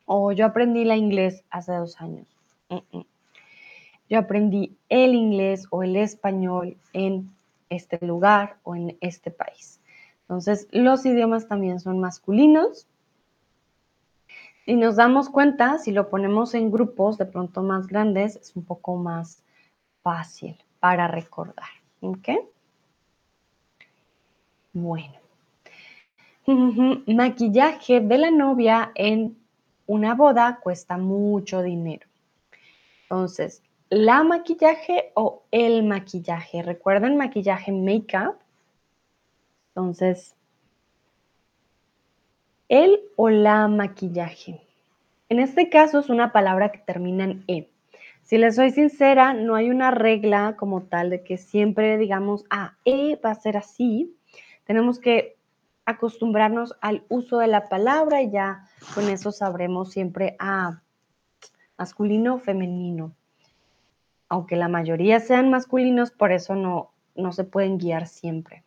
o 0.05 0.31
yo 0.31 0.45
aprendí 0.45 0.85
la 0.85 0.95
inglés 0.95 1.43
hace 1.49 1.73
dos 1.73 1.99
años. 1.99 2.27
Yo 4.09 4.19
aprendí 4.19 4.75
el 4.89 5.15
inglés 5.15 5.67
o 5.71 5.83
el 5.83 5.95
español 5.95 6.77
en 6.93 7.31
este 7.69 8.03
lugar 8.05 8.57
o 8.63 8.75
en 8.75 8.97
este 9.01 9.31
país. 9.31 9.79
Entonces, 10.21 10.67
los 10.71 11.05
idiomas 11.05 11.47
también 11.47 11.79
son 11.79 11.99
masculinos. 11.99 12.87
Y 14.67 14.75
nos 14.75 14.95
damos 14.95 15.29
cuenta, 15.29 15.77
si 15.77 15.91
lo 15.91 16.09
ponemos 16.09 16.55
en 16.55 16.71
grupos 16.71 17.19
de 17.19 17.25
pronto 17.25 17.61
más 17.61 17.85
grandes, 17.85 18.35
es 18.35 18.55
un 18.55 18.63
poco 18.63 18.95
más 18.95 19.43
fácil 20.01 20.57
para 20.79 21.07
recordar. 21.07 21.69
¿Ok? 22.01 22.29
Bueno. 24.73 25.13
Maquillaje 27.07 28.01
de 28.01 28.17
la 28.17 28.31
novia 28.31 28.91
en 28.95 29.37
una 29.87 30.15
boda 30.15 30.59
cuesta 30.61 30.97
mucho 30.97 31.61
dinero. 31.61 32.07
Entonces, 33.03 33.61
¿la 33.89 34.23
maquillaje 34.23 35.11
o 35.13 35.43
el 35.51 35.83
maquillaje? 35.83 36.63
¿Recuerdan 36.63 37.17
maquillaje 37.17 37.71
make-up? 37.71 38.37
Entonces, 39.69 40.35
¿el 42.69 42.99
o 43.15 43.29
la 43.29 43.67
maquillaje? 43.67 44.61
En 45.29 45.39
este 45.39 45.69
caso 45.69 45.99
es 45.99 46.09
una 46.09 46.31
palabra 46.31 46.71
que 46.71 46.79
termina 46.79 47.25
en 47.25 47.43
E. 47.47 47.69
Si 48.21 48.39
les 48.39 48.55
soy 48.55 48.71
sincera, 48.71 49.33
no 49.33 49.53
hay 49.53 49.69
una 49.69 49.91
regla 49.91 50.55
como 50.57 50.83
tal 50.83 51.11
de 51.11 51.23
que 51.23 51.37
siempre 51.37 51.97
digamos, 51.97 52.43
ah, 52.49 52.75
E 52.83 53.19
va 53.23 53.31
a 53.31 53.35
ser 53.35 53.55
así. 53.55 54.15
Tenemos 54.65 54.99
que 54.99 55.35
acostumbrarnos 55.85 56.75
al 56.81 57.05
uso 57.09 57.37
de 57.37 57.47
la 57.47 57.69
palabra 57.69 58.21
y 58.21 58.31
ya 58.31 58.67
con 58.93 59.09
eso 59.09 59.31
sabremos 59.31 59.91
siempre 59.91 60.35
a 60.39 60.81
masculino 61.77 62.35
o 62.35 62.39
femenino. 62.39 63.15
Aunque 64.27 64.55
la 64.55 64.67
mayoría 64.67 65.19
sean 65.19 65.49
masculinos, 65.49 66.11
por 66.11 66.31
eso 66.31 66.55
no, 66.55 66.91
no 67.15 67.31
se 67.31 67.43
pueden 67.43 67.77
guiar 67.77 68.07
siempre. 68.07 68.63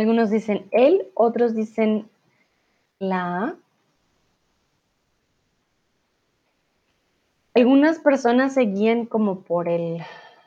Algunos 0.00 0.30
dicen 0.30 0.66
él, 0.70 1.08
otros 1.12 1.54
dicen 1.54 2.08
la. 2.98 3.54
Algunas 7.52 7.98
personas 7.98 8.54
se 8.54 8.62
guían 8.62 9.04
como 9.04 9.42
por 9.42 9.68
el, 9.68 9.98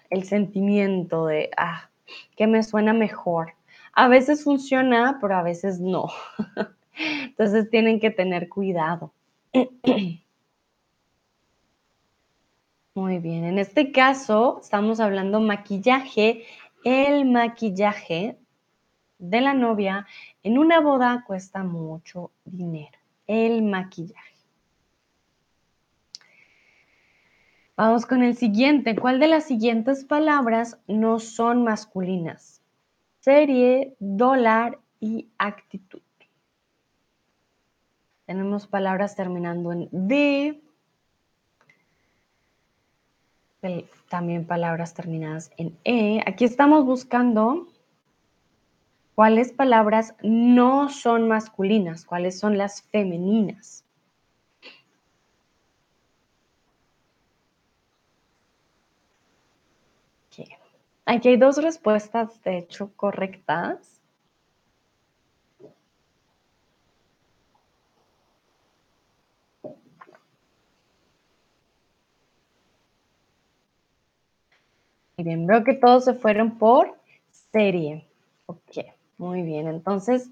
el 0.09 0.23
sentimiento 0.23 1.27
de, 1.27 1.51
ah, 1.55 1.91
que 2.35 2.47
me 2.47 2.63
suena 2.63 2.93
mejor. 2.93 3.53
A 3.93 4.07
veces 4.07 4.43
funciona, 4.43 5.19
pero 5.21 5.35
a 5.35 5.43
veces 5.43 5.79
no. 5.79 6.07
Entonces 6.97 7.69
tienen 7.69 7.99
que 7.99 8.09
tener 8.09 8.49
cuidado. 8.49 9.13
Muy 12.95 13.19
bien, 13.19 13.43
en 13.43 13.59
este 13.59 13.91
caso 13.91 14.61
estamos 14.63 14.99
hablando 14.99 15.39
maquillaje. 15.39 16.43
El 16.83 17.25
maquillaje 17.25 18.39
de 19.23 19.39
la 19.41 19.53
novia 19.53 20.05
en 20.43 20.57
una 20.57 20.81
boda 20.81 21.23
cuesta 21.25 21.63
mucho 21.63 22.31
dinero. 22.43 22.99
El 23.25 23.63
maquillaje. 23.63 24.33
Vamos 27.77 28.05
con 28.05 28.21
el 28.21 28.35
siguiente. 28.35 28.95
¿Cuál 28.95 29.19
de 29.19 29.27
las 29.27 29.45
siguientes 29.45 30.03
palabras 30.03 30.77
no 30.87 31.19
son 31.19 31.63
masculinas? 31.63 32.61
Serie, 33.19 33.95
dólar 33.99 34.79
y 34.99 35.29
actitud. 35.37 36.01
Tenemos 38.25 38.67
palabras 38.67 39.15
terminando 39.15 39.71
en 39.71 39.89
D. 39.91 40.61
También 44.09 44.45
palabras 44.45 44.93
terminadas 44.93 45.51
en 45.57 45.77
E. 45.85 46.21
Aquí 46.27 46.43
estamos 46.43 46.85
buscando 46.85 47.72
¿Cuáles 49.15 49.51
palabras 49.53 50.15
no 50.23 50.89
son 50.89 51.27
masculinas? 51.27 52.05
¿Cuáles 52.05 52.39
son 52.39 52.57
las 52.57 52.81
femeninas? 52.83 53.83
Aquí 61.05 61.29
hay 61.29 61.37
dos 61.37 61.61
respuestas, 61.61 62.41
de 62.43 62.57
hecho, 62.57 62.91
correctas. 62.95 64.01
Muy 75.17 75.25
bien, 75.25 75.47
veo 75.47 75.63
que 75.63 75.73
todos 75.73 76.05
se 76.05 76.13
fueron 76.13 76.59
por 76.59 76.95
serie. 77.51 78.07
Ok, 78.45 78.92
muy 79.17 79.43
bien. 79.43 79.67
Entonces, 79.67 80.29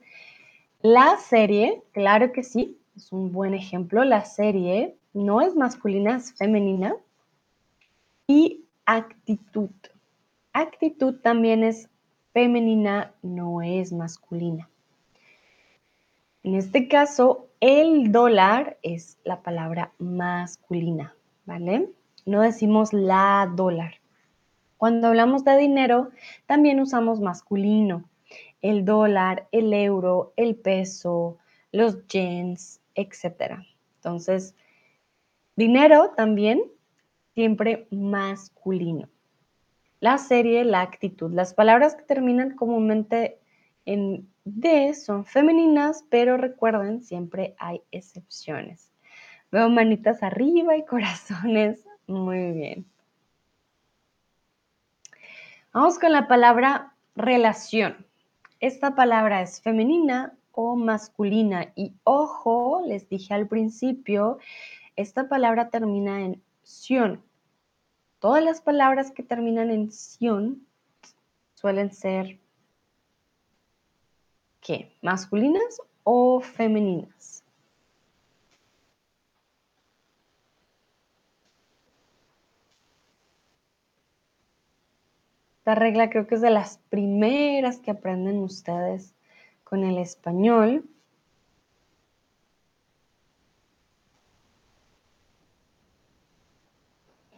la 0.82 1.18
serie, 1.18 1.82
claro 1.92 2.32
que 2.32 2.44
sí, 2.44 2.78
es 2.96 3.12
un 3.12 3.32
buen 3.32 3.54
ejemplo. 3.54 4.04
La 4.04 4.26
serie 4.26 4.96
no 5.14 5.42
es 5.42 5.56
masculina, 5.56 6.18
es 6.18 6.34
femenina. 6.34 6.96
Y 8.28 8.66
actitud. 8.86 9.70
Actitud 10.54 11.16
también 11.22 11.64
es 11.64 11.90
femenina, 12.34 13.14
no 13.22 13.62
es 13.62 13.92
masculina. 13.92 14.70
En 16.44 16.56
este 16.56 16.88
caso, 16.88 17.48
el 17.60 18.12
dólar 18.12 18.78
es 18.82 19.20
la 19.24 19.42
palabra 19.42 19.92
masculina, 20.00 21.14
¿vale? 21.46 21.90
No 22.26 22.42
decimos 22.42 22.94
la 22.94 23.52
dólar. 23.56 23.96
Cuando 24.78 25.10
hablamos 25.10 25.44
de 25.44 25.58
dinero, 25.58 26.10
también 26.48 26.80
usamos 26.80 27.20
masculino. 27.20 28.04
El 28.62 28.86
dólar, 28.86 29.48
el 29.52 29.74
euro, 29.74 30.34
el 30.38 30.56
peso, 30.56 31.38
los 31.72 32.08
yens, 32.08 32.82
etc. 32.96 33.64
Entonces, 33.96 34.56
dinero 35.56 36.12
también 36.16 36.62
siempre 37.34 37.88
masculino. 37.92 39.10
La 40.00 40.18
serie, 40.18 40.64
la 40.64 40.82
actitud. 40.82 41.32
Las 41.32 41.54
palabras 41.54 41.96
que 41.96 42.04
terminan 42.04 42.56
comúnmente 42.56 43.40
en 43.86 44.28
D 44.44 44.94
son 44.94 45.26
femeninas, 45.26 46.06
pero 46.10 46.38
recuerden, 46.38 47.04
siempre 47.04 47.56
hay 47.60 47.82
excepciones. 47.92 48.92
Veo 49.52 49.70
manitas 49.70 50.24
arriba 50.24 50.76
y 50.78 50.86
corazones. 50.86 51.86
Muy 52.08 52.52
bien. 52.52 52.86
Vamos 55.74 56.00
con 56.00 56.12
la 56.12 56.28
palabra 56.28 56.94
relación. 57.16 58.06
Esta 58.62 58.94
palabra 58.94 59.42
es 59.42 59.60
femenina 59.60 60.38
o 60.52 60.76
masculina. 60.76 61.74
Y 61.76 61.96
ojo, 62.04 62.84
les 62.86 63.10
dije 63.10 63.34
al 63.34 63.48
principio, 63.48 64.38
esta 64.96 65.28
palabra 65.28 65.70
termina 65.70 66.22
en 66.22 66.44
sion. 66.62 67.24
Todas 68.20 68.44
las 68.44 68.62
palabras 68.62 69.10
que 69.10 69.24
terminan 69.24 69.72
en 69.72 69.92
sion 69.92 70.68
suelen 71.56 71.92
ser 71.92 72.40
¿qué? 74.62 74.96
¿Masculinas 75.02 75.82
o 76.04 76.40
femeninas? 76.40 77.41
Esta 85.72 85.80
regla 85.80 86.10
creo 86.10 86.28
que 86.28 86.36
es 86.36 86.42
de 86.42 86.50
las 86.50 86.80
primeras 86.90 87.80
que 87.80 87.92
aprenden 87.92 88.40
ustedes 88.40 89.14
con 89.64 89.86
el 89.86 90.00
español. 90.00 90.84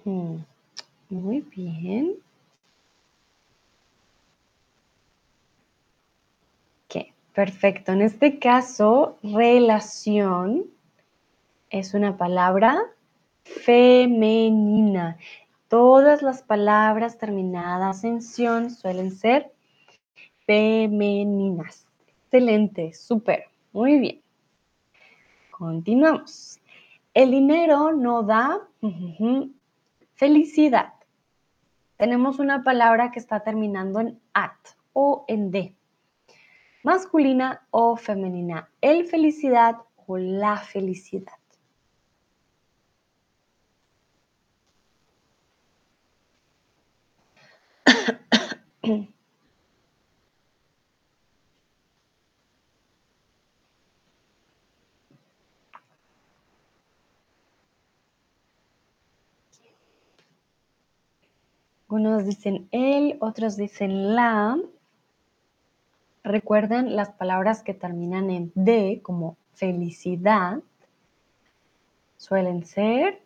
Hmm, 0.03 0.37
muy 1.09 1.41
bien. 1.41 2.15
Ok, 6.87 7.05
perfecto. 7.35 7.91
En 7.91 8.01
este 8.01 8.39
caso, 8.39 9.19
relación 9.21 10.65
es 11.69 11.93
una 11.93 12.17
palabra 12.17 12.81
femenina. 13.43 15.19
Todas 15.73 16.21
las 16.21 16.43
palabras 16.43 17.17
terminadas 17.17 18.03
en 18.03 18.21
sion 18.21 18.69
suelen 18.69 19.09
ser 19.09 19.51
femeninas. 20.45 21.87
Excelente, 22.25 22.93
súper, 22.93 23.45
muy 23.71 23.97
bien. 23.97 24.21
Continuamos. 25.49 26.59
El 27.15 27.31
dinero 27.31 27.91
no 27.91 28.21
da 28.21 28.61
felicidad. 30.13 30.93
Tenemos 31.97 32.37
una 32.37 32.61
palabra 32.61 33.09
que 33.09 33.17
está 33.17 33.39
terminando 33.39 33.99
en 33.99 34.21
at 34.33 34.51
o 34.93 35.25
en 35.27 35.49
d. 35.49 35.75
Masculina 36.83 37.65
o 37.71 37.97
femenina. 37.97 38.69
El 38.79 39.07
felicidad 39.07 39.77
o 40.05 40.19
la 40.19 40.57
felicidad. 40.57 41.33
Unos 61.93 62.25
dicen 62.25 62.67
él, 62.71 63.17
otros 63.19 63.55
dicen 63.55 64.15
la. 64.15 64.57
Recuerden 66.23 66.95
las 66.95 67.11
palabras 67.11 67.61
que 67.61 67.75
terminan 67.75 68.31
en 68.31 68.51
D 68.55 69.01
como 69.03 69.37
felicidad. 69.53 70.63
Suelen 72.17 72.65
ser 72.65 73.21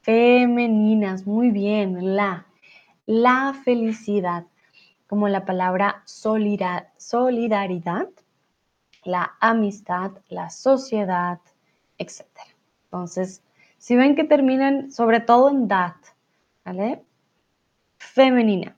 femeninas. 0.00 1.26
Muy 1.26 1.50
bien, 1.50 2.16
la 2.16 2.46
la 3.04 3.54
felicidad, 3.64 4.46
como 5.06 5.28
la 5.28 5.44
palabra 5.44 6.02
solidaridad, 6.06 8.08
la 9.04 9.36
amistad, 9.40 10.12
la 10.28 10.48
sociedad, 10.48 11.38
etc. 11.98 12.24
Entonces, 12.84 13.42
si 13.76 13.94
ven 13.94 14.14
que 14.14 14.24
terminan 14.24 14.90
sobre 14.90 15.20
todo 15.20 15.50
en 15.50 15.68
dat, 15.68 15.96
¿vale? 16.64 17.04
Femenina, 18.12 18.76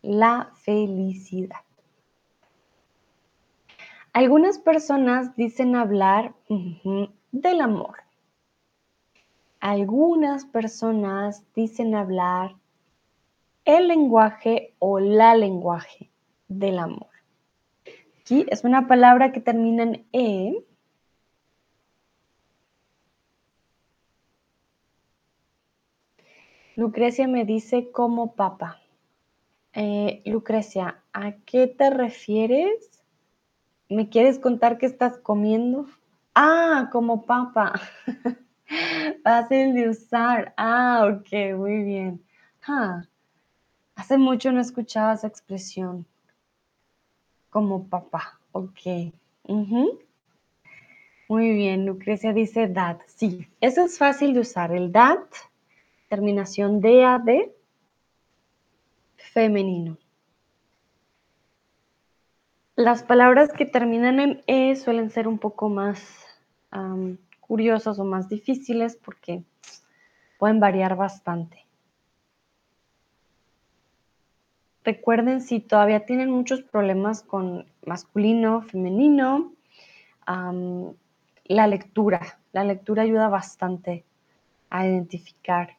la 0.00 0.52
felicidad. 0.54 1.58
Algunas 4.12 4.60
personas 4.60 5.34
dicen 5.34 5.74
hablar 5.74 6.36
del 7.32 7.60
amor. 7.60 7.96
Algunas 9.58 10.44
personas 10.44 11.42
dicen 11.56 11.96
hablar 11.96 12.54
el 13.64 13.88
lenguaje 13.88 14.72
o 14.78 15.00
la 15.00 15.34
lenguaje 15.34 16.12
del 16.46 16.78
amor. 16.78 17.08
Aquí 18.20 18.46
es 18.50 18.62
una 18.62 18.86
palabra 18.86 19.32
que 19.32 19.40
termina 19.40 19.82
en 19.82 20.06
E. 20.12 20.64
Lucrecia 26.76 27.28
me 27.28 27.44
dice 27.44 27.90
como 27.92 28.34
papa. 28.34 28.80
Eh, 29.72 30.22
Lucrecia, 30.26 31.02
¿a 31.12 31.32
qué 31.46 31.66
te 31.66 31.90
refieres? 31.90 32.90
¿Me 33.88 34.08
quieres 34.08 34.38
contar 34.38 34.78
qué 34.78 34.86
estás 34.86 35.18
comiendo? 35.18 35.86
Ah, 36.34 36.88
como 36.92 37.22
papa. 37.26 37.80
Fácil 39.22 39.74
de 39.74 39.88
usar. 39.90 40.54
Ah, 40.56 41.08
ok, 41.12 41.56
muy 41.56 41.82
bien. 41.84 42.24
Ah, 42.66 43.04
Hace 43.96 44.18
mucho 44.18 44.50
no 44.50 44.60
escuchaba 44.60 45.14
esa 45.14 45.28
expresión 45.28 46.04
como 47.50 47.88
papá. 47.88 48.40
Ok. 48.52 49.12
Muy 51.28 51.50
bien, 51.52 51.86
Lucrecia 51.86 52.32
dice 52.32 52.68
that. 52.68 52.98
Sí, 53.06 53.46
eso 53.60 53.84
es 53.84 53.98
fácil 53.98 54.34
de 54.34 54.40
usar. 54.40 54.72
El 54.72 54.90
that, 54.92 55.20
terminación 56.14 56.80
de 56.80 57.04
AD, 57.04 57.28
femenino. 59.16 59.98
Las 62.76 63.02
palabras 63.02 63.52
que 63.52 63.66
terminan 63.66 64.20
en 64.20 64.44
E 64.46 64.76
suelen 64.76 65.10
ser 65.10 65.26
un 65.26 65.38
poco 65.38 65.68
más 65.68 66.24
curiosas 67.40 67.98
o 67.98 68.04
más 68.04 68.28
difíciles 68.28 68.96
porque 68.96 69.42
pueden 70.38 70.60
variar 70.60 70.94
bastante. 70.94 71.66
Recuerden 74.84 75.40
si 75.40 75.58
todavía 75.58 76.06
tienen 76.06 76.30
muchos 76.30 76.62
problemas 76.62 77.24
con 77.24 77.66
masculino, 77.84 78.62
femenino, 78.62 79.52
la 80.28 81.66
lectura. 81.66 82.38
La 82.52 82.62
lectura 82.62 83.02
ayuda 83.02 83.26
bastante 83.28 84.04
a 84.70 84.86
identificar, 84.86 85.76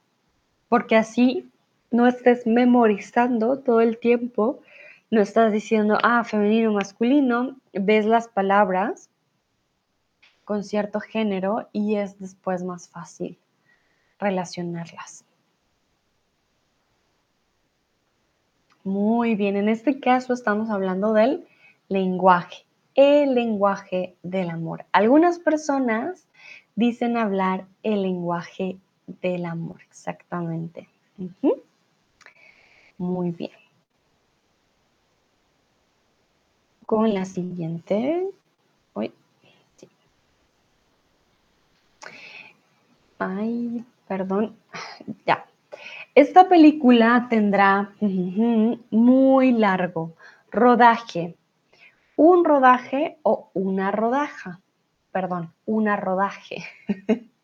porque 0.70 0.96
así 0.96 1.50
no 1.92 2.08
estés 2.08 2.46
memorizando 2.46 3.60
todo 3.60 3.82
el 3.82 3.98
tiempo, 3.98 4.62
no 5.12 5.22
estás 5.22 5.52
diciendo, 5.52 5.98
ah, 6.04 6.24
femenino, 6.24 6.74
masculino, 6.74 7.58
ves 7.74 8.06
las 8.06 8.28
palabras 8.28 9.10
con 10.44 10.64
cierto 10.64 11.00
género 11.00 11.70
y 11.72 11.96
es 11.96 12.20
después 12.20 12.64
más 12.64 12.90
fácil 12.90 13.38
relacionarlas. 14.20 15.26
Muy 18.84 19.36
bien, 19.36 19.58
en 19.58 19.68
este 19.68 20.00
caso 20.00 20.34
estamos 20.34 20.70
hablando 20.70 21.14
del 21.14 21.48
lenguaje, 21.90 22.66
el 22.94 23.34
lenguaje 23.34 24.16
del 24.22 24.50
amor. 24.52 24.86
Algunas 24.92 25.40
personas 25.40 26.28
dicen 26.76 27.18
hablar 27.18 27.66
el 27.82 28.04
lenguaje 28.04 28.78
del 29.08 29.46
amor, 29.46 29.82
exactamente. 29.82 30.88
Muy 32.98 33.32
bien. 33.32 33.52
Con 36.86 37.14
la 37.14 37.26
siguiente. 37.26 38.30
Ay, 43.18 43.86
perdón. 44.08 44.56
Ya. 45.26 45.46
Esta 46.14 46.48
película 46.48 47.28
tendrá 47.30 47.94
muy 48.92 49.52
largo 49.52 50.14
rodaje. 50.52 51.36
Un 52.16 52.46
rodaje 52.46 53.18
o 53.24 53.50
una 53.54 53.92
rodaja. 53.92 54.62
Perdón, 55.12 55.54
una 55.66 55.96
rodaje. 55.96 56.64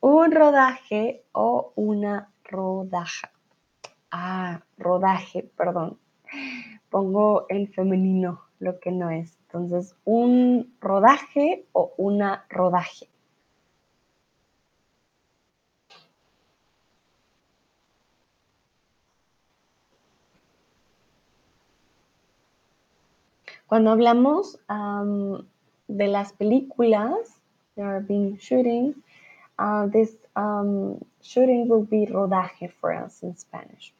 un 0.00 0.32
rodaje 0.32 1.24
o 1.32 1.72
una 1.76 2.30
rodaja. 2.44 3.30
Ah, 4.10 4.62
rodaje, 4.78 5.42
perdón. 5.56 5.98
Pongo 6.90 7.46
en 7.48 7.68
femenino 7.72 8.42
lo 8.58 8.78
que 8.80 8.92
no 8.92 9.10
es. 9.10 9.36
Entonces, 9.42 9.94
un 10.04 10.74
rodaje 10.80 11.66
o 11.72 11.92
una 11.96 12.46
rodaje. 12.48 13.08
Cuando 23.66 23.90
hablamos 23.90 24.60
de 25.88 26.06
las 26.06 26.32
películas, 26.32 27.40
they 27.74 27.84
are 27.84 28.00
being 28.00 28.36
shooting, 28.36 28.94
uh, 29.58 29.86
this 29.86 30.12
um, 30.34 31.04
shooting 31.22 31.68
will 31.68 31.84
be 31.84 32.06
rodaje 32.06 32.72
for 32.80 32.92
us 32.92 33.22
in 33.22 33.36
Spanish. 33.36 33.92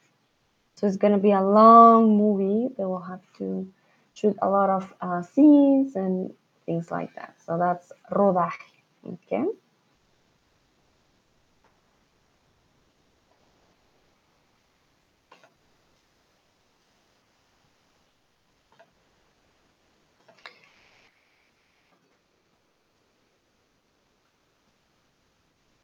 So 0.75 0.87
it's 0.87 0.97
going 0.97 1.13
to 1.13 1.19
be 1.19 1.31
a 1.31 1.41
long 1.41 2.17
movie. 2.17 2.73
They 2.77 2.85
will 2.85 3.01
have 3.01 3.21
to 3.39 3.67
shoot 4.13 4.37
a 4.41 4.49
lot 4.49 4.69
of 4.69 4.93
uh, 5.01 5.21
scenes 5.23 5.95
and 5.95 6.33
things 6.65 6.91
like 6.91 7.15
that. 7.15 7.35
So 7.45 7.57
that's 7.57 7.91
rodaje. 8.11 8.51
Okay. 9.05 9.45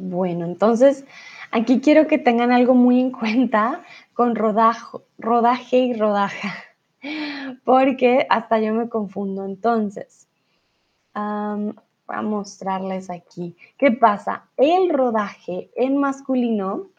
Bueno, 0.05 0.45
entonces 0.45 1.05
aquí 1.49 1.79
quiero 1.79 2.07
que 2.07 2.17
tengan 2.17 2.51
algo 2.51 2.73
muy 2.73 2.99
en 2.99 3.11
cuenta 3.11 3.83
con 4.13 4.35
rodajo, 4.35 5.03
rodaje 5.17 5.77
y 5.77 5.93
rodaja, 5.93 6.53
porque 7.63 8.27
hasta 8.29 8.59
yo 8.59 8.73
me 8.73 8.89
confundo. 8.89 9.45
Entonces, 9.45 10.27
voy 11.15 11.73
a 12.07 12.21
mostrarles 12.21 13.09
aquí. 13.09 13.55
¿Qué 13.77 13.91
pasa? 13.91 14.49
El 14.57 14.89
rodaje 14.89 15.71
en 15.77 15.95
masculino 15.97 16.89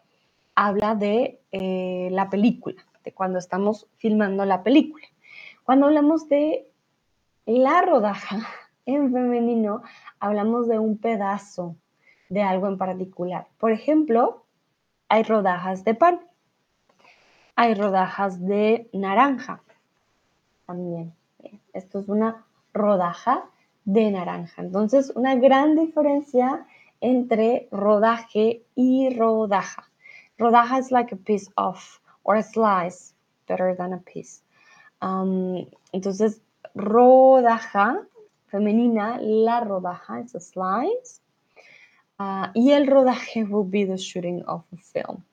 habla 0.55 0.95
de 0.95 1.43
eh, 1.53 2.09
la 2.11 2.31
película, 2.31 2.83
de 3.05 3.13
cuando 3.13 3.39
estamos 3.39 3.87
filmando 3.99 4.47
la 4.47 4.63
película. 4.63 5.07
Cuando 5.63 5.87
hablamos 5.87 6.27
de 6.31 6.67
la 7.45 7.83
rodaja 7.83 8.39
en 8.87 9.13
femenino, 9.13 9.83
hablamos 10.21 10.69
de 10.69 10.79
un 10.79 10.97
pedazo 10.97 11.77
de 12.35 12.43
algo 12.43 12.67
en 12.67 12.77
particular. 12.77 13.47
Por 13.59 13.71
ejemplo, 13.71 14.45
hay 15.09 15.23
rodajas 15.23 15.85
de 15.85 15.95
pan, 15.95 16.21
hay 17.55 17.75
rodajas 17.75 18.45
de 18.45 18.91
naranja 18.93 19.63
también. 20.67 21.15
Esto 21.73 22.01
es 22.01 22.09
una 22.09 22.45
rodaja 22.73 23.45
de 23.85 24.11
naranja. 24.11 24.63
Entonces, 24.63 25.13
una 25.15 25.37
gran 25.37 25.77
diferencia 25.77 26.67
entre 27.01 27.69
rodaje 27.71 28.65
y 28.75 29.15
rodaja. 29.17 29.85
Rodaja 30.37 30.79
es 30.79 30.91
like 30.91 31.15
a 31.15 31.19
piece 31.19 31.49
of, 31.57 32.01
or 32.25 32.37
a 32.37 32.43
slice, 32.43 33.15
better 33.47 33.77
than 33.77 33.93
a 33.93 33.99
piece. 33.99 34.43
Um, 35.01 35.67
entonces, 35.93 36.41
rodaja 36.75 38.01
femenina, 38.47 39.19
la 39.21 39.61
rodaja 39.61 40.19
es 40.19 40.35
a 40.35 40.41
slice. 40.41 41.24
Uh, 42.19 42.49
y 42.55 42.71
el 42.71 42.87
rodaje 42.87 43.49
will 43.49 43.65
be 43.65 43.85
the 43.85 43.99
shooting 43.99 44.43
of 44.47 44.63
a 44.73 44.77
film. 44.77 45.25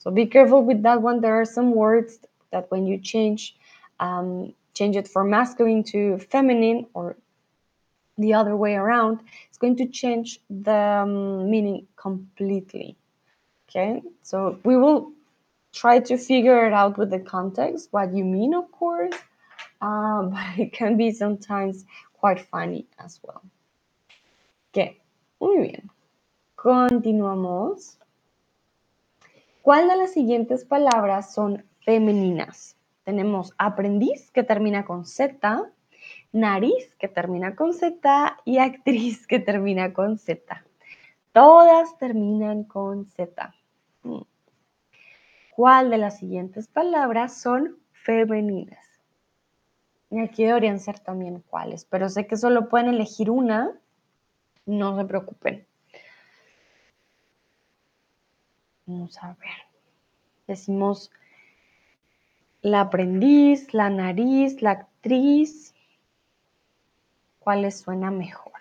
So 0.00 0.10
be 0.10 0.26
careful 0.26 0.62
with 0.64 0.82
that 0.82 1.00
one. 1.00 1.20
There 1.20 1.40
are 1.40 1.44
some 1.44 1.72
words 1.72 2.18
that 2.50 2.70
when 2.70 2.86
you 2.86 2.98
change, 2.98 3.56
um, 4.00 4.52
change 4.74 4.96
it 4.96 5.08
from 5.08 5.30
masculine 5.30 5.84
to 5.84 6.18
feminine 6.18 6.86
or 6.94 7.16
the 8.16 8.34
other 8.34 8.56
way 8.56 8.74
around, 8.74 9.20
it's 9.48 9.58
going 9.58 9.76
to 9.76 9.86
change 9.86 10.40
the 10.50 11.02
um, 11.02 11.50
meaning 11.50 11.86
completely. 11.96 12.96
Okay, 13.68 14.02
so 14.22 14.58
we 14.64 14.76
will 14.76 15.12
try 15.72 16.00
to 16.00 16.16
figure 16.16 16.66
it 16.66 16.72
out 16.72 16.96
with 16.98 17.10
the 17.10 17.20
context, 17.20 17.88
what 17.90 18.14
you 18.14 18.24
mean, 18.24 18.54
of 18.54 18.70
course, 18.72 19.14
uh, 19.80 20.22
but 20.32 20.58
it 20.58 20.72
can 20.72 20.96
be 20.96 21.12
sometimes 21.12 21.84
quite 22.14 22.40
funny 22.40 22.86
as 22.98 23.20
well. 23.22 23.42
Okay, 24.70 24.98
muy 25.40 25.68
bien. 25.68 25.90
Continuamos. 26.60 28.00
¿Cuál 29.62 29.86
de 29.86 29.96
las 29.96 30.12
siguientes 30.12 30.64
palabras 30.64 31.32
son 31.32 31.64
femeninas? 31.84 32.76
Tenemos 33.04 33.54
aprendiz 33.58 34.32
que 34.32 34.42
termina 34.42 34.84
con 34.84 35.04
Z, 35.04 35.70
nariz 36.32 36.96
que 36.98 37.06
termina 37.06 37.54
con 37.54 37.74
Z 37.74 38.38
y 38.44 38.58
actriz 38.58 39.28
que 39.28 39.38
termina 39.38 39.92
con 39.92 40.18
Z. 40.18 40.64
Todas 41.30 41.96
terminan 41.98 42.64
con 42.64 43.06
Z. 43.06 43.54
Mm. 44.02 44.22
¿Cuál 45.54 45.90
de 45.90 45.98
las 45.98 46.18
siguientes 46.18 46.66
palabras 46.66 47.40
son 47.40 47.76
femeninas? 47.92 48.84
Y 50.10 50.18
aquí 50.18 50.42
deberían 50.42 50.80
ser 50.80 50.98
también 50.98 51.40
cuáles, 51.48 51.84
pero 51.84 52.08
sé 52.08 52.26
que 52.26 52.36
solo 52.36 52.68
pueden 52.68 52.88
elegir 52.88 53.30
una. 53.30 53.78
No 54.66 54.96
se 54.98 55.04
preocupen. 55.04 55.67
Vamos 58.88 59.18
a 59.22 59.34
ver. 59.34 59.68
Decimos 60.46 61.10
la 62.62 62.80
aprendiz, 62.80 63.74
la 63.74 63.90
nariz, 63.90 64.62
la 64.62 64.70
actriz. 64.70 65.74
¿Cuál 67.38 67.62
les 67.62 67.80
suena 67.80 68.10
mejor? 68.10 68.52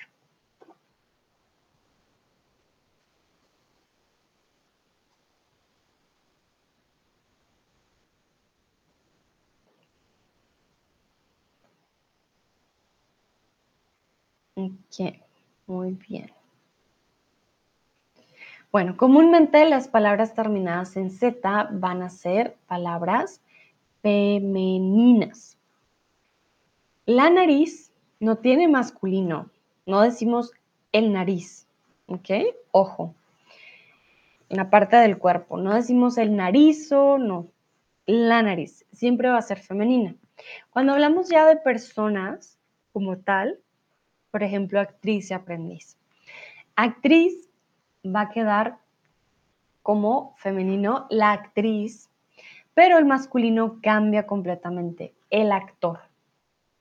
Muy 15.68 15.92
bien. 15.92 16.37
Bueno, 18.78 18.96
comúnmente 18.96 19.68
las 19.68 19.88
palabras 19.88 20.36
terminadas 20.36 20.98
en 20.98 21.10
Z 21.10 21.70
van 21.72 22.04
a 22.04 22.12
ser 22.12 22.58
palabras 22.68 23.42
femeninas. 24.04 25.58
La 27.08 27.32
nariz 27.32 27.92
no 28.20 28.38
tiene 28.38 28.68
masculino, 28.68 29.50
no 29.88 30.02
decimos 30.02 30.52
el 30.92 31.12
nariz, 31.12 31.66
¿ok? 32.06 32.30
Ojo, 32.70 33.16
en 34.48 34.58
la 34.58 34.70
parte 34.70 34.98
del 34.98 35.18
cuerpo, 35.18 35.58
no 35.58 35.74
decimos 35.74 36.20
el 36.20 36.36
narizo, 36.36 37.18
no, 37.18 37.48
la 38.06 38.44
nariz, 38.44 38.86
siempre 38.94 39.30
va 39.30 39.40
a 39.40 39.42
ser 39.42 39.58
femenina. 39.58 40.14
Cuando 40.70 40.94
hablamos 40.94 41.30
ya 41.30 41.48
de 41.48 41.58
personas 41.58 42.60
como 42.94 43.18
tal, 43.18 43.58
por 44.30 44.44
ejemplo, 44.44 44.80
actriz 44.80 45.32
y 45.32 45.34
aprendiz. 45.34 45.98
Actriz 46.76 47.47
va 48.14 48.22
a 48.22 48.30
quedar 48.30 48.80
como 49.84 50.36
femenino 50.38 51.08
la 51.10 51.32
actriz, 51.32 52.10
pero 52.74 52.98
el 52.98 53.06
masculino 53.06 53.80
cambia 53.82 54.28
completamente, 54.28 55.16
el 55.30 55.52
actor. 55.52 56.00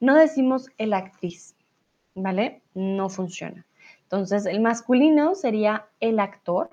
No 0.01 0.15
decimos 0.15 0.69
el 0.77 0.93
actriz, 0.93 1.57
¿vale? 2.15 2.63
No 2.75 3.09
funciona. 3.09 3.65
Entonces, 4.03 4.47
el 4.47 4.61
masculino 4.61 5.35
sería 5.35 5.87
el 6.01 6.21
actor, 6.21 6.71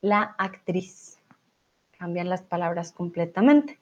la 0.00 0.34
actriz. 0.38 1.20
Cambian 1.98 2.28
las 2.28 2.42
palabras 2.42 2.92
completamente. 2.92 3.80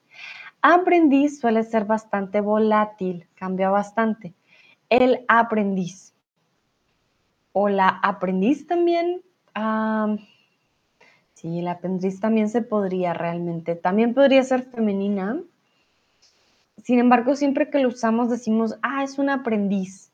aprendiz 0.61 1.39
suele 1.39 1.63
ser 1.63 1.85
bastante 1.85 2.41
volátil, 2.41 3.27
cambia 3.35 3.69
bastante. 3.69 4.33
El 4.89 5.25
aprendiz. 5.27 6.15
O 7.51 7.69
la 7.69 7.89
aprendiz 7.89 8.65
también. 8.65 9.21
Sí, 11.33 11.59
el 11.59 11.67
aprendiz 11.67 12.19
también 12.19 12.49
se 12.49 12.61
podría 12.61 13.13
realmente. 13.13 13.75
También 13.75 14.13
podría 14.13 14.43
ser 14.43 14.63
femenina. 14.63 15.41
Sin 16.83 16.99
embargo, 16.99 17.35
siempre 17.35 17.69
que 17.69 17.79
lo 17.79 17.89
usamos 17.89 18.29
decimos, 18.29 18.77
ah, 18.81 19.03
es 19.03 19.17
un 19.17 19.29
aprendiz. 19.29 20.11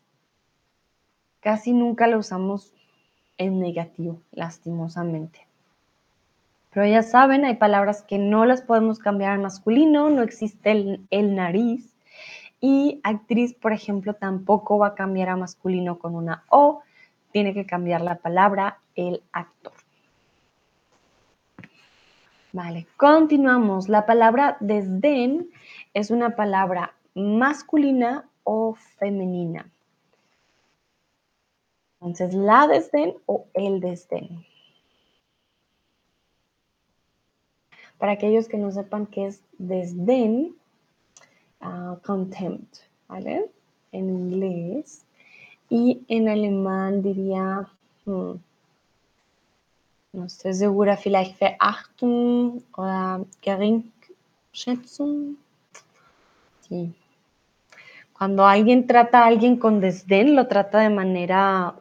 Casi 1.42 1.74
nunca 1.74 2.08
lo 2.08 2.20
usamos 2.20 2.74
en 3.38 3.60
negativo, 3.60 4.22
lastimosamente. 4.32 5.46
Pero 6.74 6.88
ya 6.88 7.04
saben, 7.04 7.46
hay 7.46 7.56
palabras 7.56 8.02
que 8.02 8.18
no 8.18 8.46
las 8.46 8.62
podemos 8.62 8.98
cambiar 8.98 9.34
al 9.34 9.42
masculino, 9.42 10.10
no 10.10 10.24
existe 10.24 10.72
el, 10.72 11.06
el 11.12 11.36
nariz. 11.36 11.94
Y 12.62 13.02
actriz, 13.04 13.54
por 13.54 13.74
ejemplo, 13.74 14.14
tampoco 14.14 14.78
va 14.78 14.88
a 14.88 14.96
cambiar 14.96 15.30
a 15.30 15.36
masculino 15.36 16.00
con 16.00 16.16
una 16.16 16.44
O, 16.50 16.82
tiene 17.34 17.54
que 17.54 17.66
cambiar 17.66 18.02
la 18.02 18.20
palabra 18.20 18.80
el 18.96 19.22
actor. 19.34 19.74
Vale, 22.54 22.86
continuamos. 22.96 23.90
La 23.90 24.06
palabra 24.06 24.58
desdén 24.60 25.50
es 25.96 26.12
una 26.12 26.36
palabra 26.36 26.94
masculina 27.16 28.30
o 28.44 28.76
femenina. 28.76 29.70
Entonces, 32.00 32.36
la 32.36 32.68
desdén 32.68 33.16
o 33.26 33.48
el 33.56 33.80
desdén. 33.80 34.46
Para 37.98 38.12
aquellos 38.12 38.48
que 38.48 38.58
no 38.58 38.72
sepan 38.72 39.08
qué 39.08 39.28
es 39.28 39.42
desdén, 39.58 40.56
uh, 41.62 41.98
contempt, 42.06 42.76
¿vale? 43.08 43.50
En 43.92 44.10
inglés. 44.10 45.06
Y 45.70 46.04
en 46.08 46.30
alemán 46.30 47.02
diría, 47.02 47.68
hmm, 48.06 48.34
no 50.14 50.26
estoy 50.26 50.54
segura, 50.54 50.96
vielleicht 50.96 51.40
Verachtung 51.40 52.64
oder 52.78 53.26
Geringschätzung. 53.42 55.38
Sí. 56.62 56.94
Cuando 58.14 58.46
alguien 58.46 58.86
trata 58.86 59.24
a 59.24 59.28
alguien 59.28 59.58
con 59.58 59.80
desdén, 59.80 60.36
lo 60.36 60.48
trata 60.48 60.80
de 60.80 60.90
manera 60.90 61.76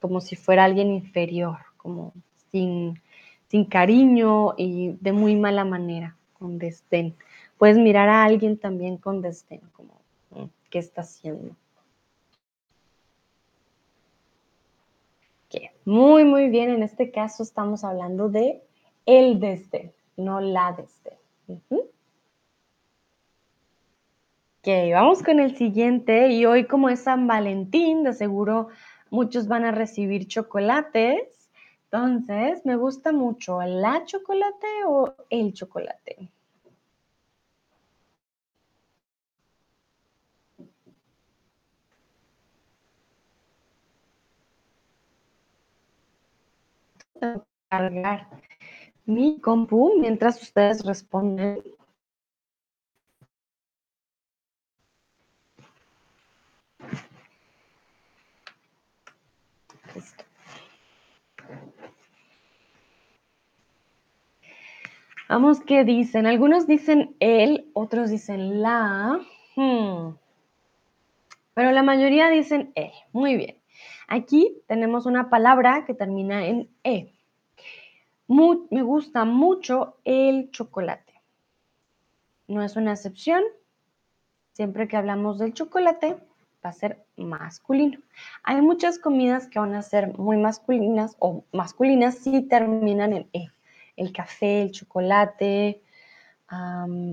como 0.00 0.20
si 0.20 0.36
fuera 0.36 0.64
alguien 0.64 0.90
inferior, 0.90 1.58
como 1.76 2.12
sin, 2.50 3.00
sin 3.48 3.64
cariño 3.64 4.54
y 4.56 4.96
de 5.00 5.12
muy 5.12 5.36
mala 5.36 5.64
manera, 5.64 6.16
con 6.34 6.58
desdén. 6.58 7.14
Puedes 7.58 7.78
mirar 7.78 8.08
a 8.08 8.24
alguien 8.24 8.58
también 8.58 8.96
con 8.96 9.20
desdén, 9.22 9.60
como, 9.72 9.94
mm, 10.30 10.48
¿qué 10.70 10.78
está 10.78 11.02
haciendo? 11.02 11.54
Muy, 15.90 16.22
muy 16.22 16.50
bien. 16.50 16.70
En 16.70 16.84
este 16.84 17.10
caso 17.10 17.42
estamos 17.42 17.82
hablando 17.82 18.28
de 18.28 18.62
el 19.06 19.40
desdén, 19.40 19.92
no 20.16 20.40
la 20.40 20.72
desdén. 20.72 21.18
Ok, 24.60 24.68
vamos 24.92 25.24
con 25.24 25.40
el 25.40 25.56
siguiente. 25.56 26.28
Y 26.28 26.46
hoy, 26.46 26.68
como 26.68 26.90
es 26.90 27.00
San 27.00 27.26
Valentín, 27.26 28.04
de 28.04 28.12
seguro 28.12 28.68
muchos 29.10 29.48
van 29.48 29.64
a 29.64 29.72
recibir 29.72 30.28
chocolates. 30.28 31.50
Entonces, 31.90 32.64
me 32.64 32.76
gusta 32.76 33.10
mucho 33.10 33.60
la 33.60 34.04
chocolate 34.04 34.68
o 34.86 35.12
el 35.28 35.52
chocolate. 35.54 36.30
Cargar 47.68 48.28
mi 49.06 49.40
compu 49.40 49.92
mientras 49.98 50.40
ustedes 50.42 50.84
responden. 50.84 51.62
Vamos, 65.28 65.60
¿qué 65.60 65.84
dicen? 65.84 66.26
Algunos 66.26 66.66
dicen 66.66 67.14
él, 67.20 67.70
otros 67.72 68.10
dicen 68.10 68.62
la. 68.62 69.20
Hmm. 69.54 70.16
Pero 71.54 71.70
la 71.70 71.84
mayoría 71.84 72.28
dicen 72.30 72.72
él. 72.74 72.90
Muy 73.12 73.36
bien. 73.36 73.59
Aquí 74.10 74.60
tenemos 74.66 75.06
una 75.06 75.30
palabra 75.30 75.84
que 75.86 75.94
termina 75.94 76.44
en 76.44 76.68
E. 76.82 77.12
me 78.26 78.82
gusta 78.82 79.24
mucho 79.24 79.98
el 80.04 80.50
chocolate. 80.50 81.14
No 82.48 82.64
es 82.64 82.74
una 82.74 82.90
excepción. 82.90 83.44
Siempre 84.52 84.88
que 84.88 84.96
hablamos 84.96 85.38
del 85.38 85.54
chocolate, 85.54 86.16
va 86.64 86.70
a 86.70 86.72
ser 86.72 87.04
masculino. 87.16 88.00
Hay 88.42 88.60
muchas 88.60 88.98
comidas 88.98 89.46
que 89.46 89.60
van 89.60 89.76
a 89.76 89.82
ser 89.82 90.18
muy 90.18 90.38
masculinas 90.38 91.14
o 91.20 91.44
masculinas 91.52 92.16
si 92.16 92.42
terminan 92.42 93.12
en 93.12 93.28
E. 93.32 93.46
El 93.96 94.12
café, 94.12 94.62
el 94.62 94.72
chocolate. 94.72 95.82
Hmm, 96.50 97.12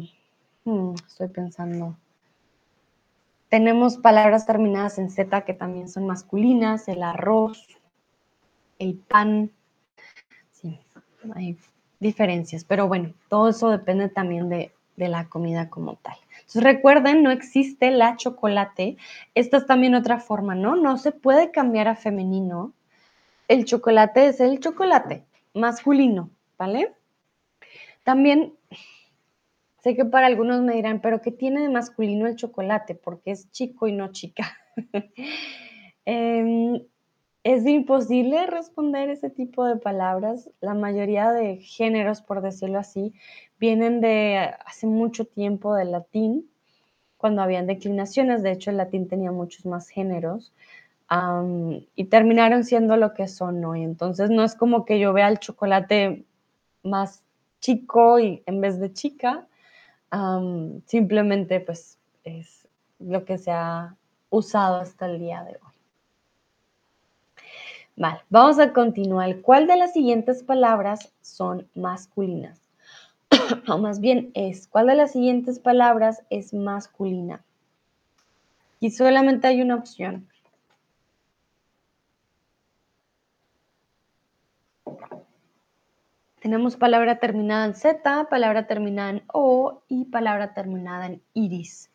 estoy 1.06 1.28
pensando. 1.28 1.96
Tenemos 3.50 3.98
palabras 3.98 4.46
terminadas 4.46 4.98
en 4.98 5.10
Z 5.10 5.46
que 5.46 5.54
también 5.54 5.88
son 5.88 6.06
masculinas, 6.06 6.88
el 6.88 7.02
arroz, 7.02 7.66
el 8.78 8.96
pan. 8.96 9.52
Sí, 10.52 10.80
hay 11.34 11.58
diferencias, 12.00 12.66
pero 12.66 12.88
bueno, 12.88 13.14
todo 13.30 13.50
eso 13.50 13.70
depende 13.70 14.10
también 14.10 14.50
de, 14.50 14.72
la 14.98 15.30
comida 15.30 15.70
como 15.70 15.96
tal. 15.96 16.16
Entonces 16.32 16.64
recuerden, 16.64 17.22
no 17.22 17.30
existe 17.30 17.92
la 17.92 18.18
chocolate. 18.18 18.98
Esta 19.36 19.58
es 19.58 19.68
también 19.68 19.94
otra 19.94 20.20
forma, 20.20 20.56
¿no? 20.56 20.76
No 20.76 20.98
se 20.98 21.12
puede 21.12 21.52
cambiar 21.52 21.88
a 21.88 21.96
femenino. 21.96 22.74
El 23.48 23.66
chocolate 23.66 24.28
es 24.28 24.40
el 24.40 24.60
chocolate 24.60 25.24
masculino, 25.54 26.32
¿vale? 26.58 26.94
También 28.04 28.57
Sé 29.88 29.96
que 29.96 30.04
para 30.04 30.28
algunos 30.28 30.62
me 30.64 30.74
dirán, 30.74 31.00
pero 31.00 31.22
¿qué 31.22 31.32
tiene 31.32 31.62
de 31.62 31.70
masculino 31.70 32.28
el 32.28 32.36
chocolate? 32.36 32.94
Porque 32.94 33.32
es 33.32 33.50
chico 33.52 33.88
y 33.88 33.94
no 33.94 34.12
chica. 34.12 34.58
Em, 36.04 36.82
es 37.44 37.66
imposible 37.66 38.48
responder 38.48 39.10
ese 39.10 39.30
tipo 39.30 39.66
de 39.66 39.78
palabras. 39.78 40.50
La 40.60 40.74
mayoría 40.74 41.32
de 41.32 41.58
géneros, 41.58 42.22
por 42.22 42.42
decirlo 42.42 42.80
así, 42.80 43.14
vienen 43.60 44.02
de 44.02 44.52
hace 44.66 44.88
mucho 44.88 45.24
tiempo 45.24 45.74
del 45.74 45.92
latín, 45.92 46.50
cuando 47.16 47.42
habían 47.42 47.66
declinaciones. 47.66 48.44
De 48.44 48.52
hecho, 48.52 48.72
el 48.72 48.78
latín 48.78 49.08
tenía 49.08 49.32
muchos 49.32 49.66
más 49.66 49.88
géneros. 49.88 50.54
y 51.96 52.04
terminaron 52.06 52.66
siendo 52.66 52.98
lo 52.98 53.14
que 53.14 53.30
son 53.30 53.64
hoy. 53.64 53.84
Entonces, 53.84 54.30
no 54.30 54.44
es 54.44 54.54
como 54.54 54.84
que 54.84 55.00
yo 55.00 55.14
vea 55.14 55.30
el 55.30 55.40
chocolate 55.40 56.26
más 56.84 57.24
chico 57.62 58.20
y 58.20 58.44
en 58.46 58.60
vez 58.60 58.82
de 58.82 58.92
chica, 58.92 59.48
simplemente 60.86 61.60
pues 61.60 61.98
es 62.24 62.68
lo 63.00 63.26
que 63.26 63.38
se 63.38 63.52
ha 63.52 63.96
usado 64.30 64.78
hasta 64.78 65.06
el 65.06 65.20
día 65.20 65.44
de 65.44 65.52
hoy. 65.52 65.78
Vale, 67.96 68.20
vamos 68.30 68.60
a 68.60 68.74
continuar. 68.74 69.42
¿Cuál 69.42 69.66
de 69.66 69.76
las 69.76 69.94
siguientes 69.94 70.44
palabras 70.44 71.12
son 71.22 71.68
masculinas? 71.74 72.62
o 73.68 73.78
más 73.80 74.00
bien 74.00 74.32
es, 74.36 74.68
¿cuál 74.68 74.88
de 74.88 74.96
las 74.96 75.14
siguientes 75.14 75.60
palabras 75.60 76.24
es 76.30 76.54
masculina? 76.54 77.44
Y 78.80 78.92
solamente 78.92 79.48
hay 79.48 79.62
una 79.62 79.76
opción. 79.76 80.28
Tenemos 86.42 86.76
palabra 86.76 87.20
terminada 87.20 87.66
en 87.66 87.74
Z, 87.76 88.28
palabra 88.30 88.68
terminada 88.68 89.10
en 89.10 89.24
O 89.34 89.82
y 89.88 90.06
palabra 90.06 90.54
terminada 90.54 91.08
en 91.08 91.22
iris. 91.34 91.90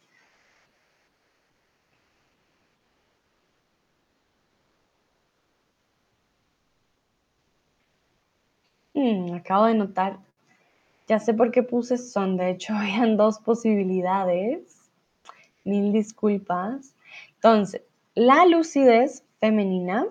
Mm, 8.95 9.35
acabo 9.35 9.67
de 9.67 9.75
notar, 9.75 10.19
ya 11.09 11.19
sé 11.19 11.35
por 11.35 11.51
qué 11.51 11.63
puse 11.63 11.99
son, 11.99 12.37
de 12.37 12.51
hecho 12.51 12.75
habían 12.77 13.17
dos 13.17 13.39
posibilidades, 13.39 14.91
mil 15.65 15.93
disculpas. 15.93 16.95
Entonces, 17.37 17.83
la 18.15 18.47
lucidez 18.47 19.25
femenina 19.41 20.07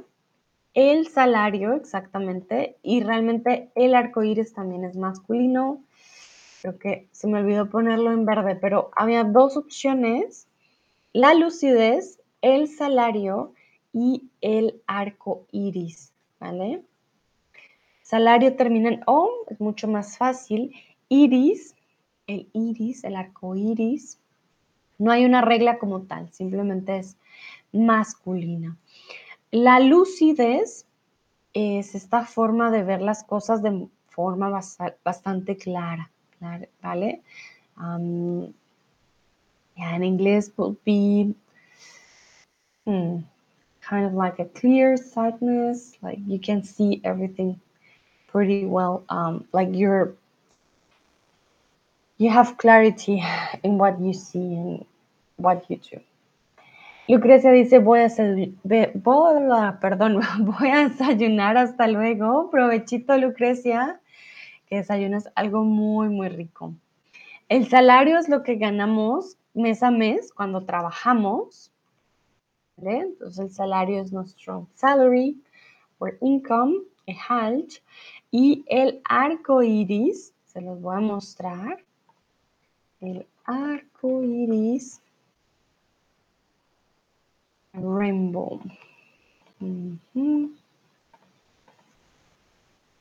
el 0.74 1.08
salario 1.08 1.74
exactamente 1.74 2.78
y 2.82 3.02
realmente 3.04 3.70
el 3.76 3.96
arco 3.96 4.24
iris 4.24 4.54
también 4.54 4.86
es 4.86 4.96
masculino. 4.96 5.84
Creo 6.62 6.78
que 6.78 7.08
se 7.12 7.28
me 7.28 7.40
olvidó 7.40 7.70
ponerlo 7.70 8.12
en 8.12 8.26
verde, 8.26 8.56
pero 8.56 8.92
había 8.96 9.24
dos 9.24 9.58
opciones, 9.58 10.48
la 11.14 11.34
lucidez, 11.34 12.20
el 12.42 12.68
salario 12.68 13.54
y 13.94 14.30
el 14.42 14.82
arco 14.88 15.46
iris, 15.52 16.14
¿vale? 16.40 16.82
Salario 18.04 18.56
termina 18.56 18.90
en 18.90 19.02
O, 19.06 19.46
es 19.50 19.60
mucho 19.60 19.88
más 19.88 20.18
fácil. 20.18 20.74
Iris, 21.10 21.76
el 22.28 22.50
iris, 22.54 23.04
el 23.04 23.16
arco 23.16 23.56
iris, 23.56 24.20
no 24.98 25.12
hay 25.12 25.26
una 25.26 25.42
regla 25.42 25.80
como 25.80 26.02
tal, 26.04 26.32
simplemente 26.32 27.00
es 27.00 27.18
masculina. 27.72 28.78
La 29.52 29.80
lucidez 29.80 30.86
es 31.54 31.94
esta 31.94 32.26
forma 32.26 32.72
de 32.72 32.84
ver 32.84 33.02
las 33.02 33.24
cosas 33.24 33.62
de 33.62 33.88
forma 34.08 34.50
bastante 35.04 35.58
clara, 35.58 36.10
¿vale? 36.82 37.22
Um, 37.78 38.54
en 39.76 40.04
inglés 40.04 40.52
would 40.56 40.78
be 40.86 41.34
hmm, 42.86 43.18
kind 43.82 44.06
of 44.06 44.14
like 44.14 44.40
a 44.40 44.46
clear 44.46 44.98
sightness, 44.98 45.98
like 46.02 46.20
you 46.26 46.40
can 46.40 46.64
see 46.64 47.02
everything 47.04 47.60
pretty 48.28 48.66
well, 48.66 49.04
um, 49.10 49.46
like 49.52 49.70
you're 49.74 50.14
you 52.18 52.30
have 52.30 52.58
clarity 52.58 53.22
in 53.64 53.78
what 53.78 54.00
you 54.00 54.14
see 54.14 54.56
and 54.56 54.86
what 55.38 55.66
you 55.70 55.78
do. 55.78 56.00
Lucrecia 57.12 57.52
dice, 57.52 57.80
voy 57.80 58.00
a, 58.00 59.80
perdón, 59.82 60.22
voy 60.40 60.70
a 60.70 60.88
desayunar 60.88 61.58
hasta 61.58 61.90
luego. 61.90 62.50
Provechito, 62.50 63.18
Lucrecia, 63.18 64.00
que 64.68 64.78
desayunas 64.78 65.30
algo 65.36 65.66
muy, 65.66 66.08
muy 66.08 66.30
rico. 66.30 66.74
El 67.50 67.68
salario 67.68 68.18
es 68.18 68.30
lo 68.30 68.44
que 68.44 68.56
ganamos 68.56 69.38
mes 69.54 69.84
a 69.84 69.92
mes 69.92 70.32
cuando 70.32 70.64
trabajamos. 70.64 71.74
Entonces 72.78 73.40
el 73.40 73.52
salario 73.52 74.02
es 74.02 74.14
nuestro 74.14 74.70
salary 74.76 75.38
or 76.00 76.18
income, 76.22 76.78
halt. 77.28 77.74
Y 78.32 78.64
el 78.70 79.02
arco 79.04 79.62
iris, 79.64 80.34
se 80.46 80.62
los 80.62 80.80
voy 80.80 80.96
a 80.96 81.02
mostrar. 81.02 81.84
El 83.02 83.28
arco 83.44 84.24
iris 84.24 85.02
Rainbow. 87.74 88.60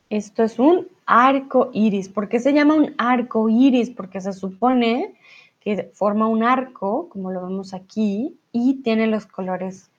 Esto 0.08 0.42
es 0.42 0.58
un 0.58 0.88
arco 1.06 1.70
iris. 1.72 2.08
¿Por 2.08 2.28
qué 2.28 2.40
se 2.40 2.52
llama 2.52 2.74
un 2.74 2.94
arco 2.98 3.48
iris? 3.48 3.90
Porque 3.90 4.20
se 4.20 4.32
supone 4.32 5.14
que 5.60 5.90
forma 5.94 6.26
un 6.26 6.42
arco, 6.42 7.08
como 7.08 7.30
lo 7.30 7.46
vemos 7.46 7.74
aquí, 7.74 8.36
y 8.52 8.82
tiene 8.82 9.06
los 9.06 9.26
colores 9.26 9.90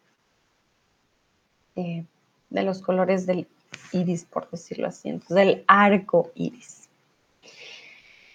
eh, 1.75 2.05
de 2.49 2.63
los 2.63 2.81
colores 2.81 3.25
del 3.25 3.47
iris, 3.93 4.25
por 4.25 4.49
decirlo 4.49 4.87
así. 4.87 5.09
Entonces, 5.09 5.37
el 5.37 5.63
arco 5.67 6.31
iris. 6.35 6.89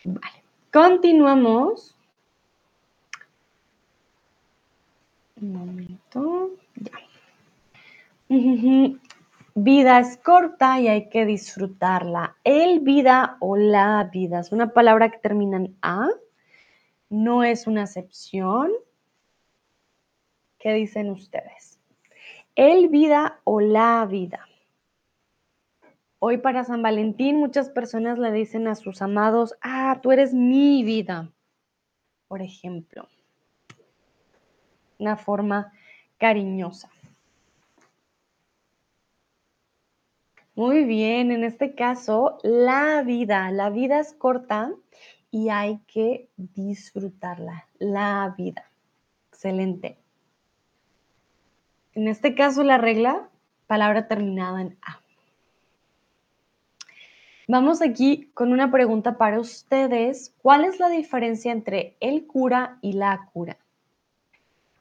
Vale. 0.05 0.43
Continuamos 0.72 1.95
Un 5.41 5.53
momento. 5.53 6.51
Ya. 6.76 6.93
Vida 9.55 10.01
es 10.01 10.18
corta 10.18 10.80
y 10.80 10.89
hay 10.89 11.09
que 11.09 11.24
disfrutarla. 11.26 12.37
El 12.45 12.80
vida 12.80 13.37
o 13.41 13.57
la 13.57 14.05
vida 14.12 14.41
es 14.41 14.53
una 14.53 14.72
palabra 14.72 15.11
que 15.11 15.18
termina 15.18 15.57
en 15.57 15.76
A. 15.82 16.09
No 17.09 17.45
es 17.45 17.66
una 17.66 17.84
acepción. 17.84 18.70
¿Qué 20.59 20.72
dicen 20.72 21.11
ustedes? 21.11 21.80
El 22.55 22.89
vida 22.89 23.41
o 23.45 23.61
la 23.61 24.07
vida. 24.07 24.47
Hoy 26.18 26.39
para 26.39 26.64
San 26.64 26.82
Valentín 26.82 27.37
muchas 27.37 27.68
personas 27.68 28.18
le 28.18 28.32
dicen 28.32 28.68
a 28.68 28.74
sus 28.74 29.03
amados, 29.03 29.55
ah, 29.61 30.01
tú 30.03 30.12
eres 30.12 30.32
mi 30.32 30.82
vida, 30.82 31.30
por 32.26 32.41
ejemplo 32.41 33.07
una 34.99 35.16
forma 35.16 35.72
cariñosa. 36.18 36.90
Muy 40.55 40.84
bien, 40.84 41.32
en 41.32 41.44
este 41.44 41.74
caso, 41.74 42.38
la 42.42 43.03
vida, 43.03 43.51
la 43.51 43.68
vida 43.68 44.01
es 44.01 44.14
corta 44.14 44.72
y 45.30 45.51
hay 45.51 45.80
que 45.86 46.30
disfrutarla, 46.36 47.68
la 47.78 48.34
vida. 48.38 48.64
Excelente. 49.28 49.99
En 51.92 52.09
este 52.09 52.34
caso, 52.34 52.62
la 52.62 52.78
regla, 52.78 53.28
palabra 53.66 54.09
terminada 54.09 54.62
en 54.62 54.78
A. 54.80 55.01
Vamos 57.49 57.82
aquí 57.82 58.30
con 58.32 58.53
una 58.53 58.70
pregunta 58.70 59.18
para 59.18 59.38
ustedes. 59.38 60.34
¿Cuál 60.42 60.64
es 60.64 60.80
la 60.80 60.88
diferencia 60.88 61.53
entre 61.53 61.97
el 62.01 62.26
cura 62.26 62.78
y 62.80 62.94
la 62.94 63.28
cura? 63.32 63.59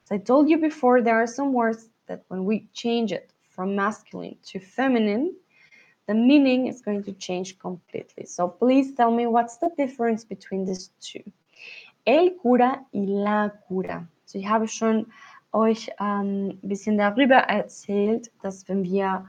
As 0.06 0.12
I 0.12 0.18
told 0.20 0.50
you 0.50 0.60
before, 0.60 1.02
there 1.02 1.16
are 1.16 1.26
some 1.26 1.52
words 1.52 1.90
that 2.06 2.24
when 2.28 2.46
we 2.46 2.68
change 2.74 3.12
it 3.12 3.32
from 3.50 3.76
masculine 3.76 4.38
to 4.52 4.60
feminine, 4.60 5.34
the 6.08 6.14
meaning 6.14 6.68
is 6.68 6.82
going 6.82 7.04
to 7.06 7.14
change 7.14 7.58
completely. 7.58 8.26
So 8.28 8.48
please 8.48 8.94
tell 8.94 9.10
me 9.10 9.26
what's 9.26 9.58
the 9.58 9.72
difference 9.76 10.24
between 10.24 10.64
these 10.66 10.92
two. 11.02 11.24
El 12.06 12.30
cura 12.40 12.86
y 12.94 13.06
la 13.08 13.50
cura. 13.68 14.08
So 14.26 14.38
ich 14.38 14.48
habe 14.48 14.68
schon 14.68 15.08
euch 15.52 15.90
ähm, 16.00 16.60
ein 16.62 16.70
bisschen 16.70 17.00
darüber 17.00 17.38
erzählt, 17.38 18.32
dass 18.44 18.68
wenn 18.70 18.84
wir 18.84 19.28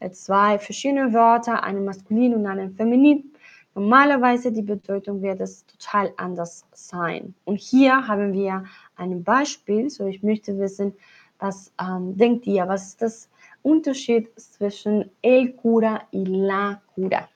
äh, 0.00 0.10
zwei 0.10 0.58
verschiedene 0.58 1.12
Wörter, 1.12 1.62
einen 1.62 1.84
maskulin 1.84 2.34
und 2.34 2.46
einen 2.46 2.74
feminin, 2.74 3.34
Normalerweise 3.74 4.52
die 4.52 4.62
Bedeutung 4.62 5.20
wird 5.20 5.40
es 5.40 5.66
total 5.66 6.12
anders 6.16 6.64
sein. 6.72 7.34
Und 7.44 7.56
hier 7.56 8.06
haben 8.06 8.32
wir 8.32 8.64
ein 8.96 9.22
Beispiel. 9.22 9.90
So, 9.90 10.06
ich 10.06 10.22
möchte 10.22 10.58
wissen, 10.58 10.94
was 11.38 11.72
ähm, 11.80 12.16
denkt 12.16 12.46
ihr? 12.46 12.66
Was 12.68 12.88
ist 12.88 13.02
das 13.02 13.28
Unterschied 13.62 14.28
zwischen 14.38 15.10
el 15.22 15.54
cura 15.54 16.06
y 16.10 16.24
la 16.24 16.82
cura? 16.94 17.28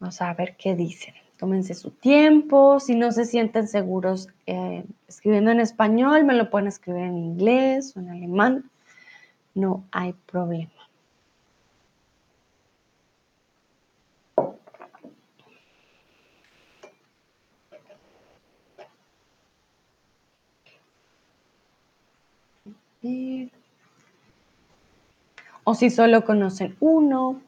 Vamos 0.00 0.20
a 0.22 0.32
ver 0.32 0.56
qué 0.56 0.74
dicen. 0.74 1.14
Tómense 1.36 1.74
su 1.74 1.90
tiempo. 1.90 2.80
Si 2.80 2.94
no 2.94 3.12
se 3.12 3.24
sienten 3.24 3.68
seguros 3.68 4.28
eh, 4.46 4.84
escribiendo 5.08 5.50
en 5.50 5.60
español, 5.60 6.24
me 6.24 6.34
lo 6.34 6.50
pueden 6.50 6.68
escribir 6.68 7.04
en 7.04 7.18
inglés 7.18 7.96
o 7.96 8.00
en 8.00 8.10
alemán. 8.10 8.70
No 9.54 9.84
hay 9.90 10.14
problema. 10.26 10.79
O 25.64 25.74
si 25.74 25.90
solo 25.90 26.24
conocen 26.24 26.76
uno, 26.80 27.40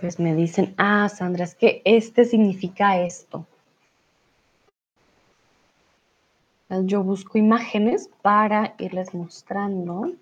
pues 0.00 0.18
me 0.18 0.34
dicen, 0.34 0.74
ah, 0.76 1.08
Sandra, 1.08 1.44
es 1.44 1.54
que 1.54 1.82
este 1.84 2.24
significa 2.24 3.00
esto. 3.00 3.46
Yo 6.84 7.02
busco 7.02 7.38
imágenes 7.38 8.10
para 8.22 8.74
irles 8.78 9.14
mostrando. 9.14 10.12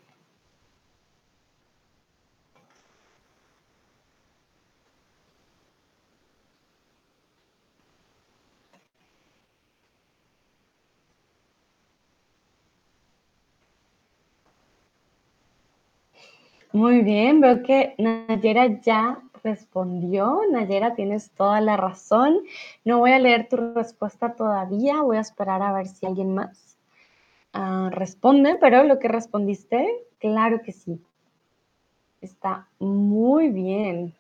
Muy 16.76 17.00
bien, 17.00 17.40
veo 17.40 17.62
que 17.62 17.94
Nayera 17.96 18.66
ya 18.82 19.22
respondió. 19.42 20.42
Nayera, 20.50 20.94
tienes 20.94 21.30
toda 21.30 21.62
la 21.62 21.78
razón. 21.78 22.42
No 22.84 22.98
voy 22.98 23.12
a 23.12 23.18
leer 23.18 23.48
tu 23.48 23.56
respuesta 23.56 24.34
todavía, 24.34 25.00
voy 25.00 25.16
a 25.16 25.20
esperar 25.20 25.62
a 25.62 25.72
ver 25.72 25.86
si 25.86 26.04
alguien 26.04 26.34
más 26.34 26.76
ah, 27.54 27.88
responde, 27.90 28.58
pero 28.60 28.82
lo 28.82 28.98
que 28.98 29.08
respondiste, 29.08 29.88
claro 30.18 30.60
que 30.62 30.72
sí. 30.72 31.00
Está 32.20 32.68
muy 32.78 33.48
bien. 33.48 34.14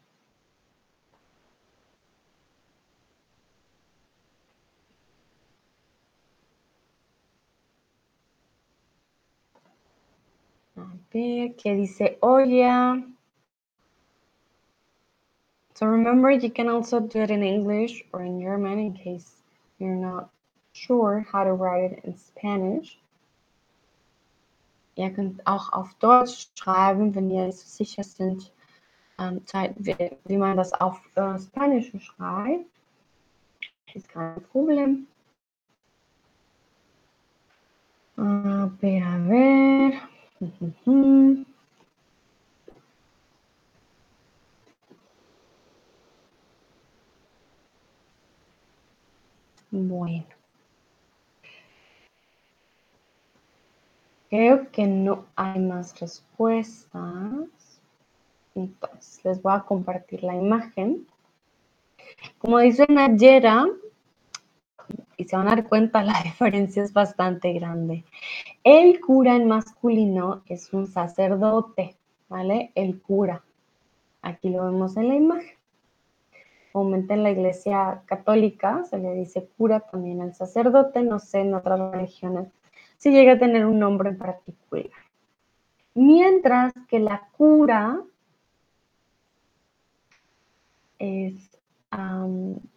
Ver, 11.16 11.56
¿qué 11.56 11.74
dice 11.74 12.18
Oya? 12.20 13.02
So 15.74 15.86
remember, 15.86 16.30
you 16.30 16.50
can 16.50 16.68
also 16.68 17.00
do 17.00 17.20
it 17.20 17.30
in 17.30 17.42
English 17.42 18.04
or 18.12 18.22
in 18.22 18.40
German 18.40 18.78
in 18.78 18.92
case 18.92 19.42
you're 19.78 19.94
not 19.94 20.30
sure 20.72 21.26
how 21.30 21.44
to 21.44 21.52
write 21.52 21.92
it 21.92 22.04
in 22.04 22.16
Spanish. 22.16 22.98
Ihr 24.96 25.10
könnt 25.10 25.46
auch 25.46 25.72
auf 25.72 25.94
Deutsch 26.00 26.48
schreiben, 26.54 27.14
wenn 27.14 27.30
ihr 27.30 27.52
so 27.52 27.64
sicher 27.66 28.02
sind, 28.02 28.50
ähm, 29.18 29.42
wie, 29.76 29.94
wie, 30.24 30.36
man 30.38 30.56
das 30.56 30.72
auf 30.72 30.98
äh, 31.16 31.38
Spanisch 31.38 31.92
schreibt. 31.98 32.70
Ist 33.92 34.08
kein 34.08 34.42
Problem. 34.50 35.06
A 38.16 38.70
ver, 38.80 39.02
a 39.04 39.28
ver. 39.28 40.15
Bueno. 49.70 50.26
Creo 54.28 54.70
que 54.70 54.86
no 54.86 55.24
hay 55.36 55.58
más 55.60 55.98
respuestas. 56.00 57.80
Entonces, 58.54 59.24
les 59.24 59.40
voy 59.40 59.54
a 59.54 59.60
compartir 59.60 60.22
la 60.22 60.34
imagen. 60.34 61.06
Como 62.38 62.58
dice 62.58 62.86
Nayera, 62.88 63.66
y 65.16 65.24
se 65.24 65.36
van 65.36 65.48
a 65.48 65.56
dar 65.56 65.68
cuenta, 65.68 66.02
la 66.02 66.20
diferencia 66.24 66.82
es 66.82 66.92
bastante 66.92 67.52
grande. 67.52 68.04
El 68.64 69.00
cura 69.00 69.36
en 69.36 69.48
masculino 69.48 70.42
es 70.46 70.72
un 70.72 70.86
sacerdote, 70.86 71.96
¿vale? 72.28 72.72
El 72.74 73.00
cura. 73.00 73.42
Aquí 74.22 74.50
lo 74.50 74.64
vemos 74.64 74.96
en 74.96 75.08
la 75.08 75.14
imagen. 75.14 75.56
Comúnmente 76.72 77.14
en 77.14 77.22
la 77.22 77.30
iglesia 77.30 78.02
católica 78.04 78.84
se 78.84 78.98
le 78.98 79.14
dice 79.14 79.48
cura 79.56 79.80
también 79.80 80.20
al 80.20 80.34
sacerdote, 80.34 81.02
no 81.02 81.18
sé 81.18 81.40
en 81.40 81.54
otras 81.54 81.92
religiones 81.92 82.48
si 82.98 83.10
llega 83.10 83.32
a 83.32 83.38
tener 83.38 83.64
un 83.66 83.78
nombre 83.78 84.10
en 84.10 84.18
particular. 84.18 84.90
Mientras 85.94 86.72
que 86.88 86.98
la 86.98 87.28
cura 87.36 88.02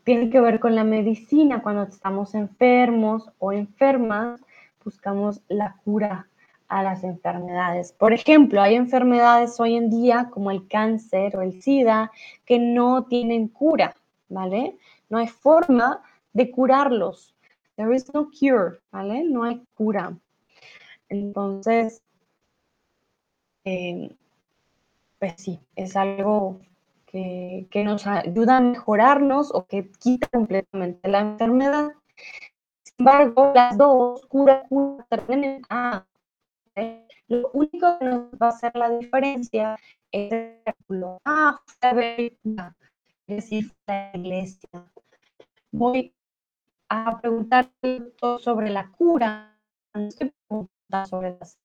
tiene 0.04 0.30
que 0.30 0.40
ver 0.40 0.60
con 0.60 0.76
la 0.76 0.84
medicina. 0.84 1.62
Cuando 1.62 1.84
estamos 1.84 2.36
enfermos 2.36 3.30
o 3.40 3.52
enfermas, 3.52 4.42
buscamos 4.84 5.42
la 5.48 5.76
cura 5.84 6.28
a 6.68 6.84
las 6.84 7.04
enfermedades. 7.04 7.92
Por 7.92 8.14
ejemplo, 8.14 8.62
hay 8.62 8.76
enfermedades 8.76 9.60
hoy 9.60 9.76
en 9.76 9.90
día 9.90 10.30
como 10.32 10.52
el 10.52 10.68
cáncer 10.68 11.36
o 11.36 11.42
el 11.42 11.62
SIDA 11.62 12.12
que 12.46 12.60
no 12.60 13.06
tienen 13.06 13.48
cura, 13.48 13.96
¿vale? 14.30 14.78
No 15.10 15.18
hay 15.18 15.28
forma 15.28 16.02
de 16.34 16.52
curarlos. 16.52 17.36
There 17.76 17.96
is 17.96 18.14
no 18.14 18.30
cure, 18.30 18.80
¿vale? 18.92 19.24
No 19.24 19.44
hay 19.44 19.62
cura. 19.74 20.16
Entonces, 21.10 22.04
eh, 23.66 24.16
pues 25.18 25.34
sí, 25.38 25.60
es 25.76 25.96
algo 25.96 26.62
que, 27.12 27.84
nos 27.84 28.06
ayuda 28.06 28.58
a 28.58 28.62
mejorarnos 28.62 29.52
o 29.54 29.66
que 29.66 29.92
quita 29.92 30.28
completamente 30.28 31.10
la 31.10 31.20
enfermedad. 31.20 31.90
Sin 32.84 32.96
embargo, 33.00 33.52
las 33.56 33.78
dos, 33.78 34.26
cura, 34.28 34.64
cura, 34.70 35.06
terminan 35.10 35.62
A. 35.70 36.06
Lo 37.28 37.50
único 37.54 38.00
que 38.00 38.06
nos 38.06 38.32
va 38.42 38.48
a 38.48 38.50
hacer 38.50 38.72
la 38.76 38.90
diferencia 38.90 39.78
es 40.12 40.32
el 40.32 40.62
cálculo. 40.64 41.18
Ah, 41.26 41.60
es 41.82 42.32
decir, 43.28 43.72
la 43.88 44.12
iglesia. 44.14 44.70
Voy 45.72 46.14
a 46.90 47.20
preguntar 47.20 47.72
sobre 48.40 48.70
la 48.70 48.90
cura, 48.92 49.56
no 49.94 50.08
estoy 50.08 50.34
preguntando 50.48 51.08
sobre 51.08 51.38
las 51.40 51.58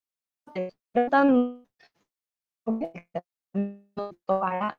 para 4.26 4.78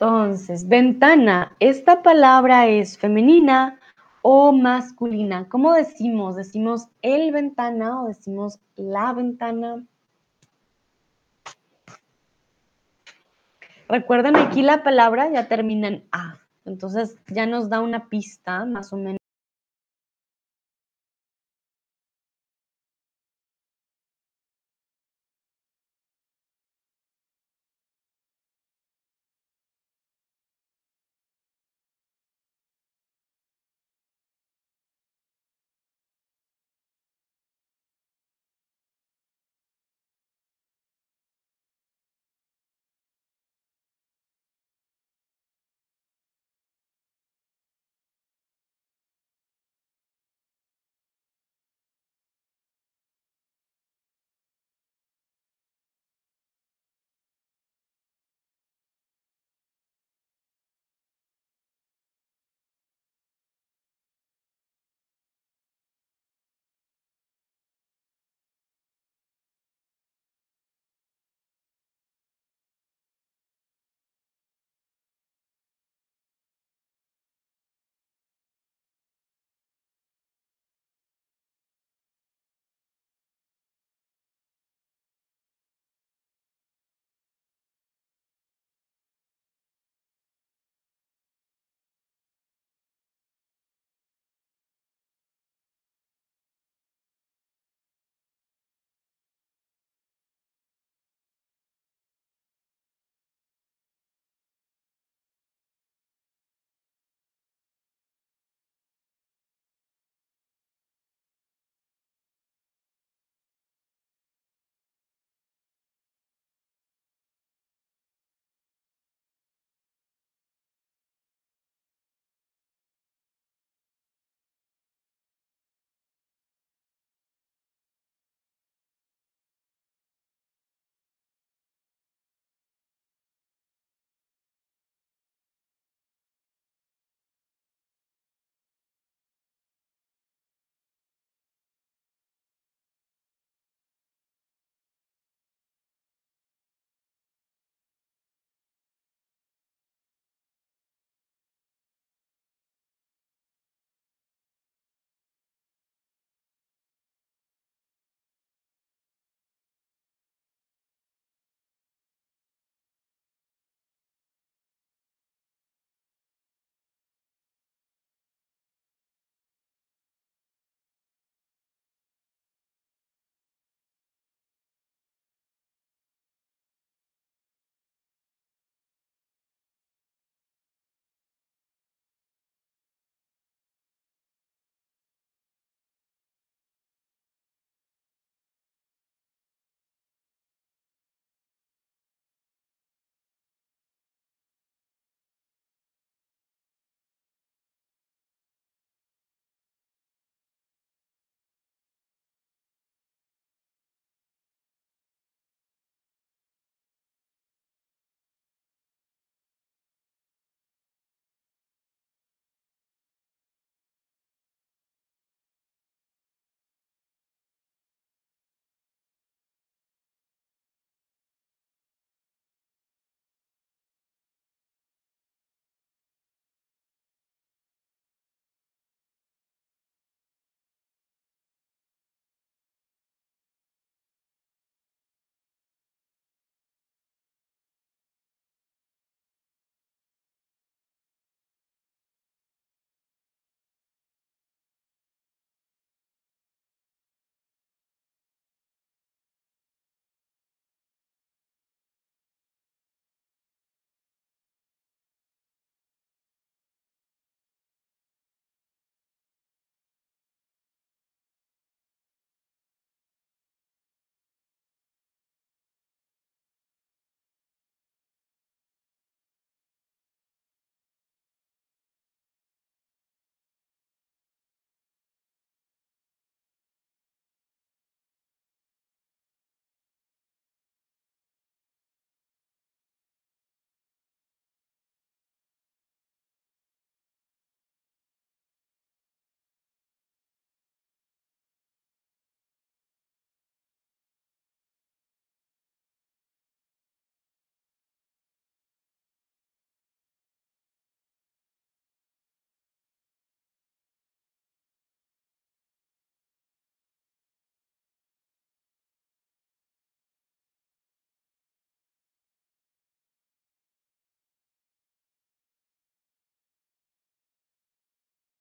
Entonces, 0.00 0.68
ventana, 0.68 1.56
¿esta 1.58 2.04
palabra 2.04 2.68
es 2.68 2.96
femenina 2.96 3.80
o 4.22 4.52
masculina? 4.52 5.48
¿Cómo 5.48 5.72
decimos? 5.72 6.36
¿Decimos 6.36 6.86
el 7.02 7.32
ventana 7.32 8.02
o 8.02 8.06
decimos 8.06 8.60
la 8.76 9.12
ventana? 9.12 9.84
Recuerden, 13.88 14.36
aquí 14.36 14.62
la 14.62 14.84
palabra 14.84 15.32
ya 15.32 15.48
termina 15.48 15.88
en 15.88 16.04
A. 16.12 16.38
Entonces, 16.64 17.16
ya 17.26 17.46
nos 17.46 17.68
da 17.68 17.80
una 17.80 18.08
pista 18.08 18.64
más 18.66 18.92
o 18.92 18.96
menos 18.96 19.17